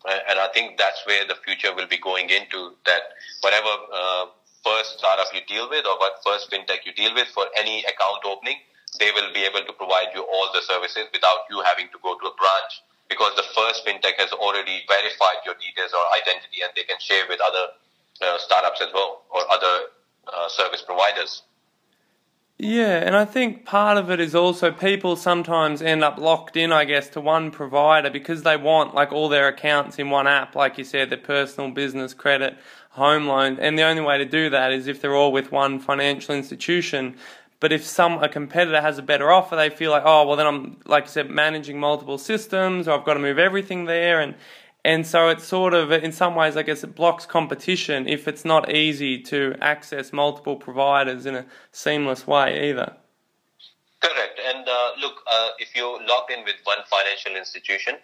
[0.06, 2.76] and I think that's where the future will be going into.
[2.86, 4.26] That whatever uh,
[4.64, 8.28] first startup you deal with or what first fintech you deal with for any account
[8.28, 8.60] opening,
[9.00, 12.20] they will be able to provide you all the services without you having to go
[12.20, 16.72] to a branch because the first fintech has already verified your details or identity and
[16.76, 17.72] they can share with other
[18.22, 19.96] uh, startups as well or other
[20.34, 21.44] uh, service providers.
[22.60, 26.72] Yeah, and I think part of it is also people sometimes end up locked in,
[26.72, 30.56] I guess, to one provider because they want like all their accounts in one app,
[30.56, 32.58] like you said, their personal, business, credit,
[32.90, 35.80] home loan, and the only way to do that is if they're all with one
[35.80, 37.16] financial institution.
[37.60, 40.48] But if some a competitor has a better offer, they feel like, oh, well, then
[40.48, 44.34] I'm like you said, managing multiple systems, or I've got to move everything there, and
[44.88, 48.46] and so it's sort of in some ways, I guess, it blocks competition if it's
[48.46, 52.96] not easy to access multiple providers in a seamless way either.
[54.00, 54.40] Correct.
[54.40, 57.96] And uh, look, uh, if you're locked in with one financial institution,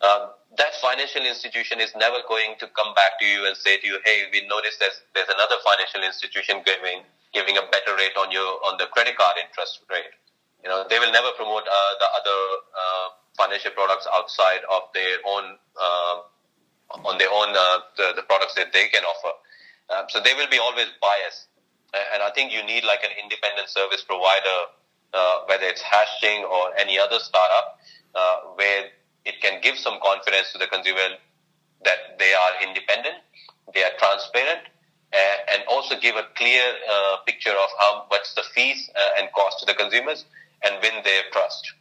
[0.00, 3.86] um, that financial institution is never going to come back to you and say to
[3.88, 7.02] you, "Hey, we noticed there's there's another financial institution giving
[7.34, 10.14] giving a better rate on your on the credit card interest rate."
[10.62, 12.38] You know, they will never promote uh, the other
[12.78, 16.16] uh, financial products outside of their own uh,
[17.04, 19.32] on their own uh, the, the products that they can offer.
[19.88, 21.48] Um, so they will be always biased,
[22.12, 24.74] and I think you need like an independent service provider
[25.14, 27.80] uh, whether it's Hashching or any other startup,
[28.56, 28.92] where
[29.24, 31.16] it can give some confidence to the consumer
[31.84, 33.16] that they are independent,
[33.72, 34.68] they are transparent,
[35.12, 39.32] uh, and also give a clear uh, picture of how what's the fees uh, and
[39.32, 40.24] cost to the consumers
[40.62, 41.72] and win their trust.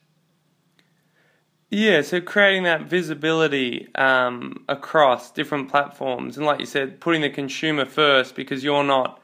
[1.70, 7.30] Yeah, so creating that visibility um, across different platforms, and like you said, putting the
[7.30, 9.22] consumer first because you're not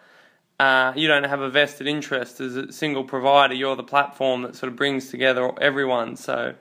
[0.60, 3.54] uh, you don't have a vested interest as a single provider.
[3.54, 6.16] You're the platform that sort of brings together everyone.
[6.16, 6.54] So,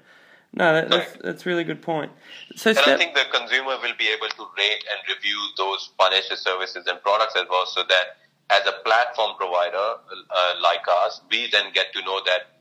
[0.55, 2.13] no, that, that's that's a really good point.
[2.55, 5.91] So, and step- I think the consumer will be able to rate and review those
[5.99, 8.17] financial services and products as well, so that
[8.51, 12.52] as a platform provider uh, like us, we then get to know that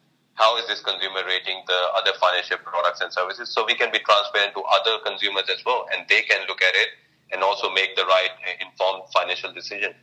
[0.42, 4.00] how is this consumer rating the other financial products and services, so we can be
[4.00, 6.90] transparent to other consumers as well, and they can look at it
[7.32, 9.94] and also make the right uh, informed financial decision.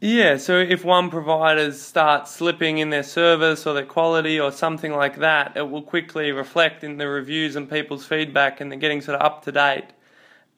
[0.00, 4.92] Yeah, so if one provider starts slipping in their service or their quality or something
[4.92, 9.02] like that, it will quickly reflect in the reviews and people's feedback, and they're getting
[9.02, 9.90] sort of up to date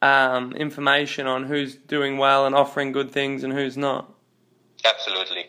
[0.01, 4.13] um, information on who's doing well and offering good things and who's not.
[4.85, 5.47] Absolutely.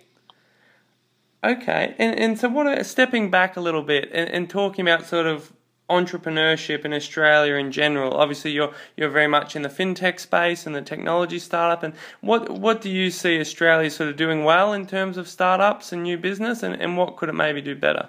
[1.44, 2.86] Okay, and and so what?
[2.86, 5.52] Stepping back a little bit and, and talking about sort of
[5.90, 8.14] entrepreneurship in Australia in general?
[8.14, 11.82] Obviously, you're you're very much in the fintech space and the technology startup.
[11.82, 15.92] And what what do you see Australia sort of doing well in terms of startups
[15.92, 18.08] and new business, and, and what could it maybe do better?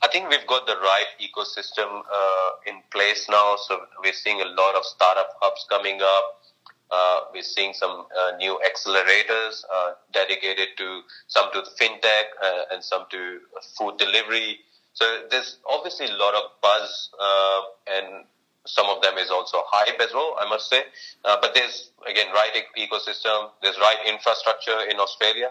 [0.00, 3.56] I think we've got the right ecosystem uh, in place now.
[3.68, 6.45] So we're seeing a lot of startup hubs coming up.
[6.90, 12.82] Uh, we're seeing some uh, new accelerators uh, dedicated to some to fintech uh, and
[12.82, 13.38] some to
[13.76, 14.58] food delivery.
[14.92, 18.24] So there's obviously a lot of buzz, uh, and
[18.66, 20.82] some of them is also hype as well, I must say.
[21.24, 23.50] Uh, but there's again right ecosystem.
[23.62, 25.50] There's right infrastructure in Australia.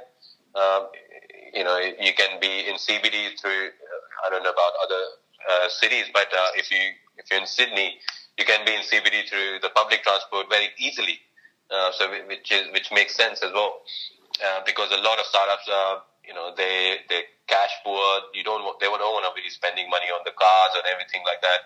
[0.55, 0.87] Um,
[1.53, 3.69] you know, you can be in CBD through.
[4.25, 6.79] I don't know about other cities, but if you
[7.17, 7.99] if you're in Sydney,
[8.37, 11.19] you can be in CBD through the public transport very easily.
[11.71, 13.81] Uh, so which is which makes sense as well,
[14.45, 18.21] uh, because a lot of startups, are you know, they they cash poor.
[18.33, 21.41] You don't they don't want to be spending money on the cars and everything like
[21.41, 21.61] that.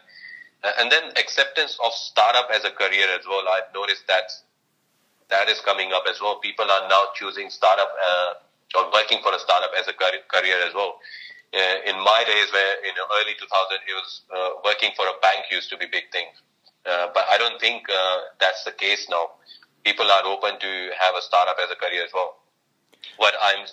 [0.80, 3.48] And then acceptance of startup as a career as well.
[3.48, 4.28] I've noticed that
[5.30, 6.40] that is coming up as well.
[6.40, 8.34] People are now choosing startup uh,
[8.76, 11.00] or working for a startup as a career as well.
[11.50, 13.48] Uh, in my days, where in early 2000,
[13.88, 16.28] it was uh, working for a bank used to be big thing.
[16.86, 19.32] Uh, but I don't think uh, that's the case now.
[19.84, 22.38] People are open to have a startup as a career as well.
[23.18, 23.66] What I'm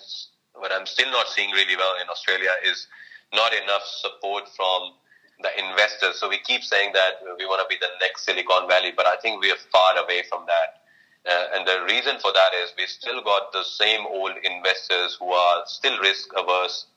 [0.55, 2.87] what I'm still not seeing really well in Australia is
[3.33, 4.93] not enough support from
[5.41, 6.19] the investors.
[6.19, 9.17] So we keep saying that we want to be the next Silicon Valley, but I
[9.17, 10.81] think we are far away from that.
[11.29, 15.29] Uh, and the reason for that is we still got the same old investors who
[15.29, 16.87] are still risk averse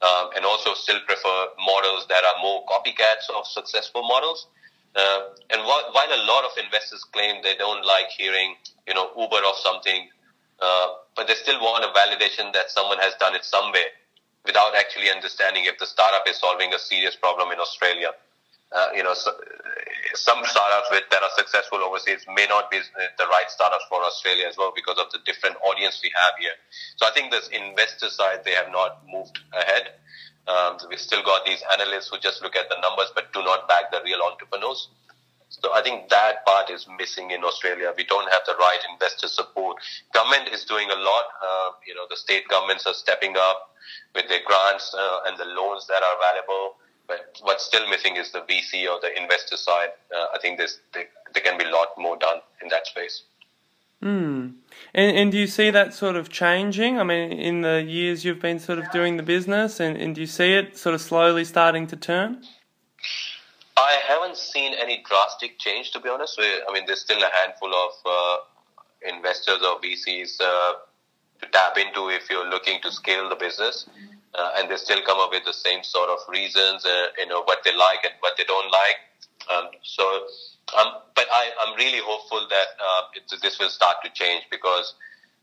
[0.00, 4.46] um, and also still prefer models that are more copycats of successful models.
[4.94, 8.54] Uh, and while, a lot of investors claim they don't like hearing,
[8.86, 10.08] you know, Uber or something,
[10.62, 13.90] uh, but they still want a validation that someone has done it somewhere
[14.46, 18.10] without actually understanding if the startup is solving a serious problem in Australia.
[18.70, 19.30] Uh, you know, so,
[20.14, 22.78] some startups with, that are successful overseas may not be
[23.18, 26.54] the right startups for Australia as well because of the different audience we have here.
[26.96, 29.94] So I think this investor side, they have not moved ahead.
[30.46, 33.42] Um, so we still got these analysts who just look at the numbers but do
[33.42, 34.88] not back the real entrepreneurs.
[35.48, 37.92] So I think that part is missing in Australia.
[37.96, 39.76] We don't have the right investor support.
[40.12, 41.24] Government is doing a lot.
[41.40, 43.70] Uh, you know, the state governments are stepping up
[44.14, 46.76] with their grants uh, and the loans that are available.
[47.06, 49.90] But what's still missing is the VC or the investor side.
[50.14, 53.22] Uh, I think there's, there, there can be a lot more done in that space.
[54.04, 54.48] Hmm.
[54.92, 56.98] And, and do you see that sort of changing?
[56.98, 60.20] I mean, in the years you've been sort of doing the business, and, and do
[60.20, 62.44] you see it sort of slowly starting to turn?
[63.78, 66.38] I haven't seen any drastic change, to be honest.
[66.38, 68.36] I mean, there's still a handful of uh,
[69.16, 70.72] investors or VCs uh,
[71.40, 73.86] to tap into if you're looking to scale the business.
[74.34, 77.42] Uh, and they still come up with the same sort of reasons, uh, you know,
[77.44, 78.96] what they like and what they don't like.
[79.50, 80.26] Um, so,
[80.72, 83.02] um, but I, I'm really hopeful that uh,
[83.42, 84.94] this will start to change because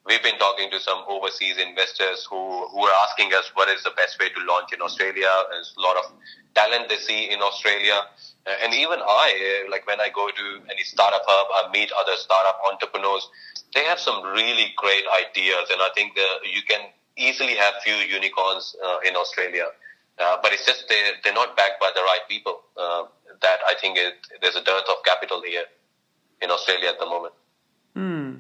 [0.05, 3.93] we've been talking to some overseas investors who, who are asking us what is the
[3.95, 5.29] best way to launch in Australia.
[5.51, 6.11] There's a lot of
[6.55, 8.01] talent they see in Australia.
[8.47, 11.91] Uh, and even I, uh, like when I go to any startup hub, I meet
[11.93, 13.29] other startup entrepreneurs.
[13.75, 18.75] They have some really great ideas, and I think you can easily have few unicorns
[18.83, 19.67] uh, in Australia.
[20.19, 22.61] Uh, but it's just they, they're not backed by the right people.
[23.71, 25.63] I think it, there's a dearth of capital here
[26.41, 27.33] in Australia at the moment.
[27.95, 28.35] Hmm.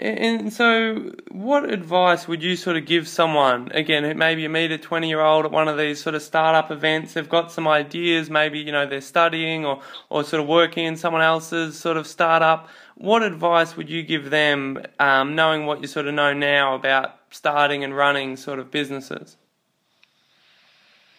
[0.00, 3.72] And so, what advice would you sort of give someone?
[3.72, 6.70] Again, maybe you meet a 20 year old at one of these sort of startup
[6.70, 10.84] events, they've got some ideas, maybe, you know, they're studying or, or sort of working
[10.86, 12.68] in someone else's sort of startup.
[12.94, 17.16] What advice would you give them, um, knowing what you sort of know now about
[17.30, 19.36] starting and running sort of businesses?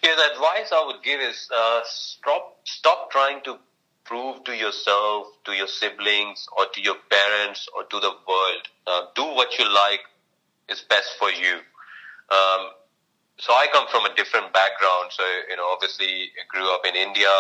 [0.03, 3.57] Yeah, the advice I would give is uh, stop, stop trying to
[4.05, 8.63] prove to yourself, to your siblings, or to your parents, or to the world.
[8.87, 10.01] Uh, do what you like
[10.69, 11.59] is best for you.
[12.31, 12.71] Um,
[13.39, 15.11] so I come from a different background.
[15.11, 17.31] So you know, obviously, I grew up in India.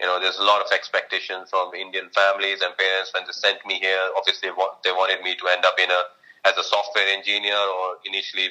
[0.00, 3.64] You know, there's a lot of expectations from Indian families and parents when they sent
[3.66, 4.00] me here.
[4.16, 4.50] Obviously,
[4.84, 6.02] they wanted me to end up in a
[6.44, 8.50] as a software engineer, or initially,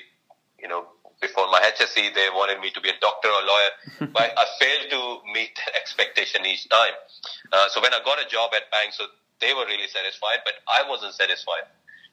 [0.59, 0.85] you know,
[1.21, 3.71] before my HSC, they wanted me to be a doctor or lawyer,
[4.13, 6.93] but I failed to meet expectation each time.
[7.51, 9.05] Uh, so when I got a job at bank, so
[9.39, 11.67] they were really satisfied, but I wasn't satisfied.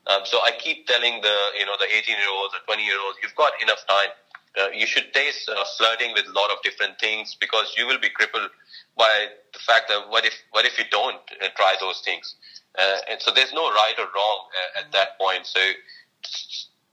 [0.07, 2.99] Um, so I keep telling the you know the 18 year olds or 20 year
[2.99, 4.11] olds, you've got enough time.
[4.59, 7.99] Uh, you should taste uh, flirting with a lot of different things because you will
[7.99, 8.51] be crippled
[8.99, 12.35] by the fact that what if what if you don't uh, try those things?
[12.79, 15.47] Uh, and so there's no right or wrong uh, at that point.
[15.47, 15.61] So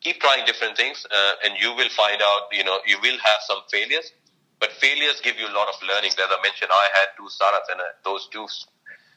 [0.02, 2.47] keep trying different things, uh, and you will find out.
[2.52, 4.12] You know, you will have some failures,
[4.60, 6.12] but failures give you a lot of learning.
[6.12, 8.47] As I mentioned, I had two startups, and uh, those two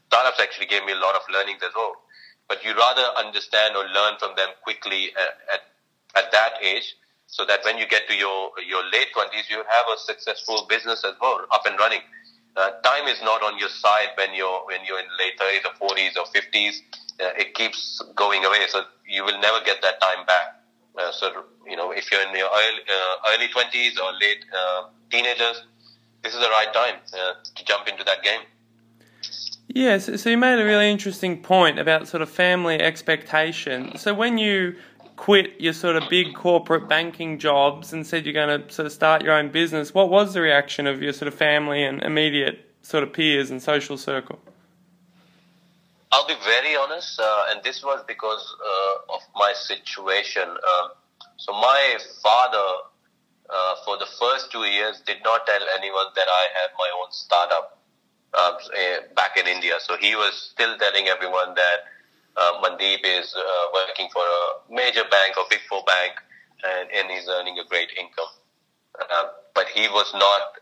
[0.09, 1.95] startups actually gave me a lot of learning as well.
[2.49, 5.61] But you rather understand or learn from them quickly at, uh, at
[6.14, 6.95] at that age,
[7.26, 11.05] so that when you get to your your late twenties, you have a successful business
[11.05, 12.03] as well, up and running.
[12.55, 15.74] Uh, time is not on your side when you're when you're in late thirties or
[15.76, 16.83] forties or fifties.
[17.22, 20.62] Uh, it keeps going away, so you will never get that time back.
[20.99, 24.84] Uh, so, you know, if you're in your early, uh, early 20s or late uh,
[25.11, 25.64] teenagers,
[26.22, 28.40] this is the right time uh, to jump into that game.
[29.68, 33.97] Yeah, so, so you made a really interesting point about sort of family expectation.
[33.97, 34.76] So when you
[35.16, 38.93] quit your sort of big corporate banking jobs and said you're going to sort of
[38.93, 42.70] start your own business, what was the reaction of your sort of family and immediate
[42.82, 44.38] sort of peers and social circle?
[46.13, 50.45] I'll be very honest, uh, and this was because uh, of my situation.
[50.45, 50.91] Um,
[51.39, 52.69] so my father,
[53.49, 57.11] uh, for the first two years, did not tell anyone that I had my own
[57.11, 57.79] startup
[58.35, 59.75] uh, eh, back in India.
[59.81, 61.79] So he was still telling everyone that
[62.37, 63.43] uh, Mandeep is uh,
[63.73, 66.13] working for a major bank or big four bank,
[66.63, 68.33] and, and he's earning a great income.
[69.55, 70.61] but he was not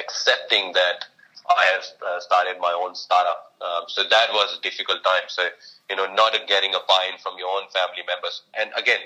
[0.00, 1.04] accepting that
[1.48, 3.47] I have uh, started my own startup.
[3.60, 5.26] Um, so that was a difficult time.
[5.28, 5.48] So,
[5.90, 8.42] you know, not getting a buy-in from your own family members.
[8.54, 9.00] And again,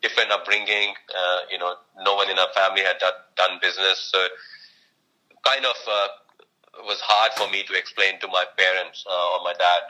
[0.00, 4.08] different upbringing, uh, you know, no one in our family had done, done business.
[4.10, 4.26] So
[5.44, 6.08] kind of, uh,
[6.86, 9.82] was hard for me to explain to my parents uh, or my dad.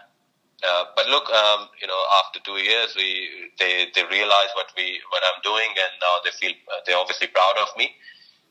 [0.65, 4.99] Uh, but look, um, you know, after two years, we they they realize what we
[5.11, 7.95] what I'm doing, and now they feel uh, they're obviously proud of me.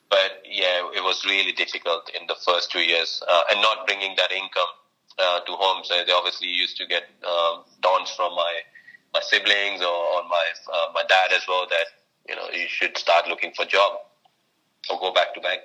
[0.10, 4.16] But yeah, it was really difficult in the first two years, uh, and not bringing
[4.16, 4.72] that income
[5.20, 5.90] uh, to homes.
[5.90, 8.54] They obviously used to get um, taunts from my
[9.14, 11.88] my siblings or, or my uh, my dad as well that
[12.28, 14.00] you know you should start looking for a job
[14.90, 15.62] or go back to bank.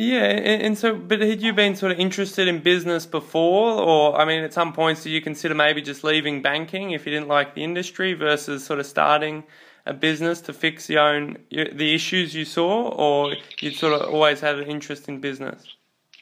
[0.00, 4.24] Yeah, and so, but had you been sort of interested in business before, or I
[4.24, 7.56] mean, at some points, do you consider maybe just leaving banking if you didn't like
[7.56, 9.42] the industry versus sort of starting
[9.86, 14.40] a business to fix your own the issues you saw, or you sort of always
[14.40, 15.66] had an interest in business?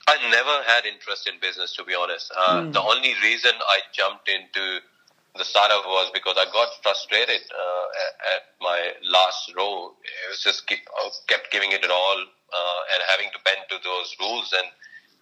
[0.07, 2.31] I never had interest in business, to be honest.
[2.37, 2.73] Uh, mm.
[2.73, 4.81] The only reason I jumped into
[5.37, 9.93] the startup was because I got frustrated uh, at, at, my last role.
[10.01, 10.81] It was just keep,
[11.29, 14.67] kept giving it all uh, and having to bend to those rules and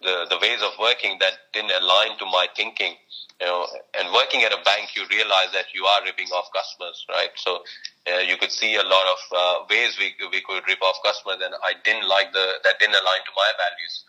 [0.01, 2.95] the, the ways of working that didn't align to my thinking
[3.41, 3.67] you know,
[3.99, 7.31] and working at a bank, you realize that you are ripping off customers, right?
[7.35, 7.63] So
[8.07, 11.43] uh, you could see a lot of uh, ways we we could rip off customers,
[11.43, 14.03] and I didn't like the that didn't align to my values.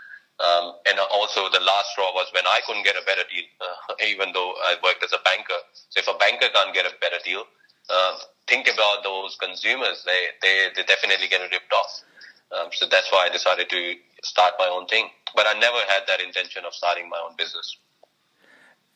[0.56, 3.94] Um, and also the last straw was when I couldn't get a better deal, uh,
[4.08, 5.60] even though I worked as a banker.
[5.90, 7.44] So if a banker can't get a better deal,
[7.90, 12.02] uh, think about those consumers, they they they definitely get ripped off.
[12.52, 15.08] Um, so that's why I decided to start my own thing.
[15.34, 17.76] But I never had that intention of starting my own business.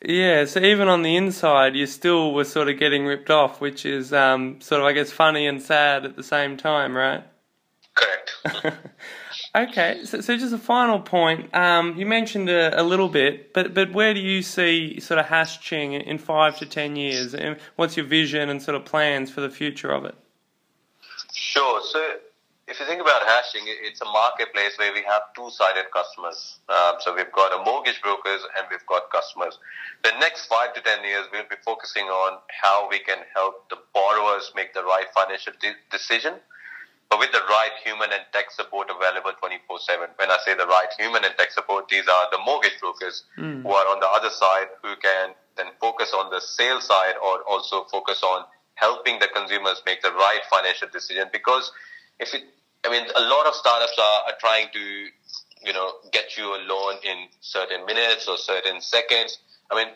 [0.02, 3.84] Yeah, so even on the inside, you still were sort of getting ripped off, which
[3.84, 7.22] is um, sort of, I guess, funny and sad at the same time, right?
[7.94, 8.32] Correct.
[9.54, 11.54] okay, so, so just a final point.
[11.54, 15.26] Um, you mentioned a, a, little bit, but but where do you see sort of
[15.26, 17.34] Hashching in five to ten years?
[17.34, 20.14] And what's your vision and sort of plans for the future of it?
[21.32, 21.80] Sure.
[21.84, 22.16] So
[22.70, 26.58] if you think about Hashching, it's a marketplace where we have two-sided customers.
[26.68, 29.58] Um, so we've got a mortgage brokers and we've got customers.
[30.04, 33.76] The next five to ten years, we'll be focusing on how we can help the
[33.92, 36.34] borrowers make the right financial de- decision
[37.10, 40.14] but with the right human and tech support available 24-7.
[40.14, 43.62] When I say the right human and tech support, these are the mortgage brokers mm.
[43.62, 47.42] who are on the other side who can then focus on the sales side or
[47.50, 48.44] also focus on
[48.76, 51.26] helping the consumers make the right financial decision.
[51.32, 51.72] Because
[52.20, 52.44] if it,
[52.86, 54.80] I mean, a lot of startups are, are trying to,
[55.66, 59.36] you know, get you a loan in certain minutes or certain seconds.
[59.70, 59.92] I mean,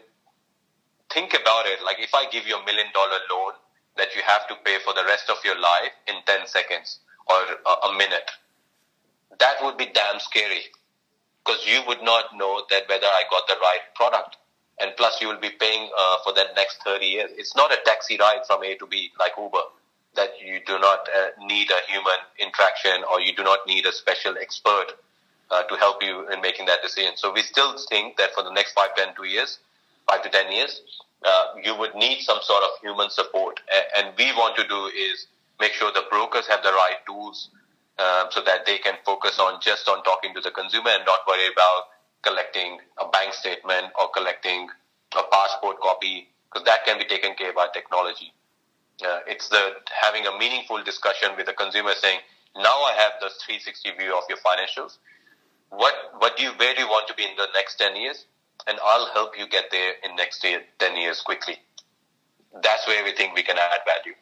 [1.12, 1.79] think about it.
[1.85, 3.53] Like if I give you a million dollar loan
[3.97, 7.91] that you have to pay for the rest of your life in 10 seconds, or
[7.91, 8.31] a, minute.
[9.39, 10.62] That would be damn scary
[11.45, 14.37] because you would not know that whether I got the right product.
[14.81, 17.31] And plus, you will be paying uh, for that next 30 years.
[17.37, 19.62] It's not a taxi ride from A to B like Uber
[20.16, 23.93] that you do not uh, need a human interaction or you do not need a
[23.93, 24.93] special expert
[25.51, 27.12] uh, to help you in making that decision.
[27.16, 29.59] So we still think that for the next 5, 10, 2 years,
[30.09, 30.83] 5 to 10 years,
[31.25, 33.61] uh, you would need some sort of human support.
[33.97, 35.27] And we want to do is
[35.61, 37.50] make sure the brokers have the right tools
[37.98, 41.20] um, so that they can focus on just on talking to the consumer and not
[41.28, 44.68] worry about collecting a bank statement or collecting
[45.16, 48.32] a passport copy because that can be taken care of by technology.
[49.05, 52.20] Uh, it's the having a meaningful discussion with the consumer saying,
[52.57, 54.98] now I have the 360 view of your financials.
[55.70, 58.26] What, what do you, where do you want to be in the next 10 years?
[58.68, 61.57] And I'll help you get there in next 10 years quickly.
[62.62, 64.14] That's where we think we can add value.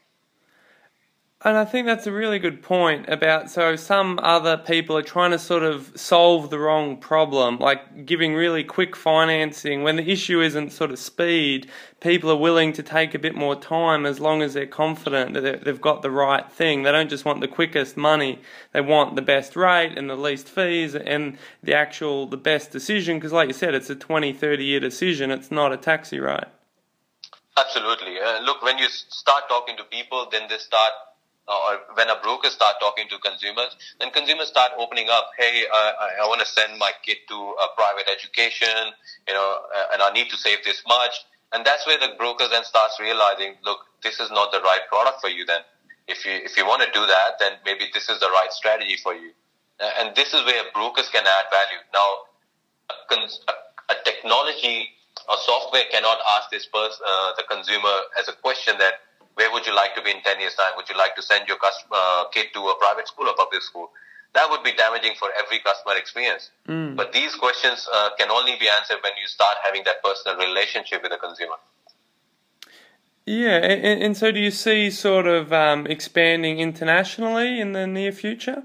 [1.45, 5.33] And I think that's a really good point about so some other people are trying
[5.33, 10.41] to sort of solve the wrong problem, like giving really quick financing when the issue
[10.41, 11.69] isn't sort of speed.
[11.99, 15.65] People are willing to take a bit more time as long as they're confident that
[15.65, 16.85] they've got the right thing.
[16.85, 18.39] They don't just want the quickest money,
[18.73, 23.17] they want the best rate and the least fees and the actual, the best decision.
[23.17, 26.47] Because, like you said, it's a 20, 30 year decision, it's not a taxi ride.
[27.57, 28.21] Absolutely.
[28.21, 30.93] Uh, look, when you start talking to people, then they start
[31.49, 35.31] or when a broker start talking to consumers, then consumers start opening up.
[35.39, 38.95] Hey, I, I want to send my kid to a private education,
[39.27, 41.25] you know, uh, and I need to save this much.
[41.53, 45.21] And that's where the broker then starts realizing, look, this is not the right product
[45.21, 45.45] for you.
[45.45, 45.61] Then,
[46.09, 48.97] if you if you want to do that, then maybe this is the right strategy
[49.03, 49.31] for you.
[49.81, 51.83] And this is where brokers can add value.
[51.93, 52.09] Now,
[52.91, 54.91] a, cons- a, a technology
[55.29, 58.95] or software cannot ask this person, uh, the consumer, as a question that
[59.35, 60.73] where would you like to be in 10 years' time?
[60.77, 63.63] Would you like to send your customer, uh, kid to a private school or public
[63.63, 63.91] school?
[64.35, 66.51] That would be damaging for every customer experience.
[66.67, 66.97] Mm.
[66.97, 71.03] But these questions uh, can only be answered when you start having that personal relationship
[71.03, 71.57] with the consumer.
[73.27, 78.11] Yeah, and, and so do you see sort of um, expanding internationally in the near
[78.11, 78.65] future?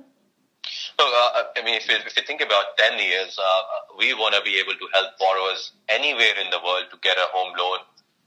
[0.99, 3.61] So, uh, I mean, if you, if you think about 10 years, uh,
[3.97, 7.27] we want to be able to help borrowers anywhere in the world to get a
[7.31, 7.79] home loan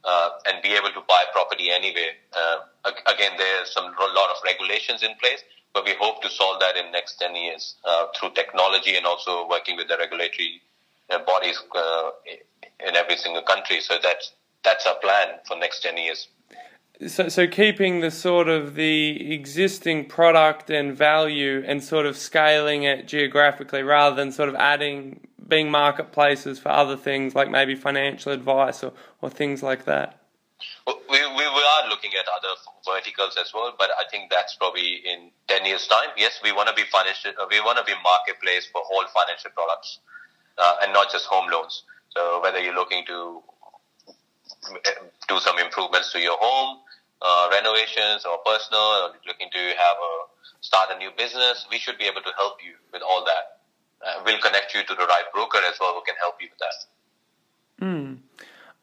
[0.05, 2.11] uh, and be able to buy property anyway.
[2.33, 5.43] Uh, again, there's some a lot of regulations in place,
[5.75, 9.49] but we hope to solve that in next 10 years uh, through technology and also
[9.49, 10.63] working with the regulatory
[11.11, 12.11] uh, bodies uh,
[12.87, 13.81] in every single country.
[13.81, 14.33] So that's
[14.63, 16.29] that's our plan for next 10 years.
[17.07, 22.83] So, so keeping the sort of the existing product and value and sort of scaling
[22.83, 28.33] it geographically rather than sort of adding being marketplaces for other things like maybe financial
[28.33, 30.17] advice or, or things like that?
[30.87, 32.55] We, we, are looking at other
[32.87, 36.09] verticals as well, but I think that's probably in 10 years' time.
[36.17, 39.99] Yes, we want to be financial, we want to be marketplace for all financial products
[40.59, 41.85] uh, and not just home loans.
[42.11, 43.43] So whether you're looking to
[45.29, 46.79] do some improvements to your home,
[47.23, 50.13] uh, renovations or personal, or looking to have a
[50.61, 53.60] start a new business, we should be able to help you with all that
[54.07, 56.59] uh, we'll connect you to the right broker as well who can help you with
[56.59, 57.85] that.
[57.87, 58.19] Mm.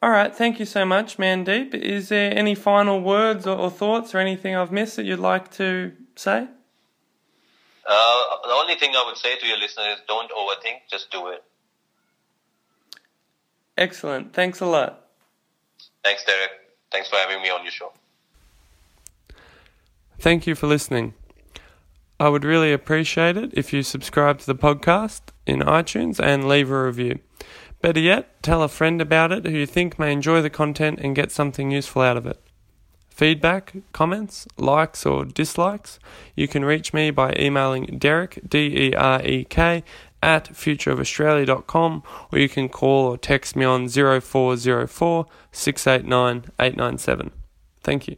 [0.01, 1.74] All right, thank you so much, Mandeep.
[1.74, 5.49] Is there any final words or, or thoughts or anything I've missed that you'd like
[5.53, 6.47] to say?
[7.88, 11.28] Uh, the only thing I would say to your listeners is don't overthink, just do
[11.28, 11.43] it.
[13.78, 14.34] Excellent.
[14.34, 15.07] Thanks a lot.
[16.03, 16.51] Thanks, Derek.
[16.91, 17.91] Thanks for having me on your show.
[20.20, 21.13] Thank you for listening.
[22.20, 26.72] I would really appreciate it if you subscribe to the podcast in iTunes and leave
[26.72, 27.20] a review.
[27.82, 31.15] Better yet, tell a friend about it who you think may enjoy the content and
[31.15, 32.41] get something useful out of it.
[33.09, 35.99] Feedback, comments, likes, or dislikes,
[36.36, 39.84] you can reach me by emailing Derek, D E R E K,
[40.22, 47.32] at futureofaustralia.com or you can call or text me on 0404 689 897.
[47.82, 48.18] Thank you.